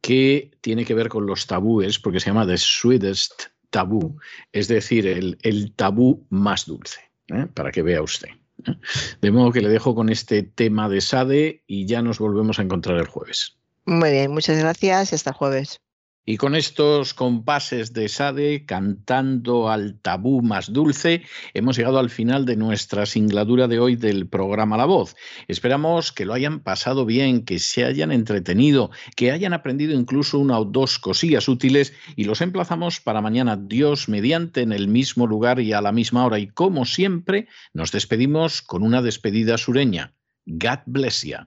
que 0.00 0.50
tiene 0.60 0.84
que 0.84 0.94
ver 0.94 1.08
con 1.08 1.26
los 1.26 1.46
tabúes, 1.46 1.98
porque 2.00 2.20
se 2.20 2.26
llama 2.26 2.46
The 2.46 2.58
Sweetest 2.58 3.44
Tabú, 3.70 4.18
es 4.52 4.68
decir, 4.68 5.06
el, 5.06 5.72
tabú 5.74 6.26
más 6.30 6.66
dulce, 6.66 7.00
¿eh? 7.28 7.46
para 7.54 7.70
que 7.70 7.82
vea 7.82 8.02
usted. 8.02 8.28
¿eh? 8.66 8.74
De 9.20 9.30
modo 9.30 9.52
que 9.52 9.60
le 9.60 9.68
dejo 9.68 9.94
con 9.94 10.08
este 10.08 10.42
tema 10.42 10.88
de 10.88 11.00
Sade 11.00 11.62
y 11.66 11.86
ya 11.86 12.02
nos 12.02 12.18
volvemos 12.18 12.58
a 12.58 12.62
encontrar 12.62 12.98
el 12.98 13.06
jueves. 13.06 13.56
Muy 13.84 14.10
bien, 14.10 14.32
muchas 14.32 14.58
gracias. 14.58 15.12
Hasta 15.12 15.30
el 15.30 15.36
jueves. 15.36 15.80
Y 16.28 16.38
con 16.38 16.56
estos 16.56 17.14
compases 17.14 17.92
de 17.92 18.08
Sade 18.08 18.66
cantando 18.66 19.70
al 19.70 20.00
tabú 20.00 20.42
más 20.42 20.72
dulce, 20.72 21.22
hemos 21.54 21.76
llegado 21.76 22.00
al 22.00 22.10
final 22.10 22.44
de 22.44 22.56
nuestra 22.56 23.06
singladura 23.06 23.68
de 23.68 23.78
hoy 23.78 23.94
del 23.94 24.26
programa 24.26 24.76
La 24.76 24.86
Voz. 24.86 25.14
Esperamos 25.46 26.10
que 26.10 26.24
lo 26.24 26.34
hayan 26.34 26.58
pasado 26.58 27.06
bien, 27.06 27.44
que 27.44 27.60
se 27.60 27.84
hayan 27.84 28.10
entretenido, 28.10 28.90
que 29.14 29.30
hayan 29.30 29.52
aprendido 29.52 29.94
incluso 29.94 30.40
una 30.40 30.58
o 30.58 30.64
dos 30.64 30.98
cosillas 30.98 31.48
útiles 31.48 31.92
y 32.16 32.24
los 32.24 32.40
emplazamos 32.40 33.00
para 33.00 33.20
mañana, 33.20 33.56
Dios 33.56 34.08
mediante, 34.08 34.62
en 34.62 34.72
el 34.72 34.88
mismo 34.88 35.28
lugar 35.28 35.60
y 35.60 35.74
a 35.74 35.80
la 35.80 35.92
misma 35.92 36.26
hora. 36.26 36.40
Y 36.40 36.48
como 36.48 36.86
siempre, 36.86 37.46
nos 37.72 37.92
despedimos 37.92 38.62
con 38.62 38.82
una 38.82 39.00
despedida 39.00 39.58
sureña. 39.58 40.16
God 40.44 40.80
bless 40.86 41.22
you. 41.22 41.38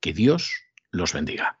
Que 0.00 0.12
Dios 0.12 0.50
los 0.90 1.12
bendiga. 1.12 1.60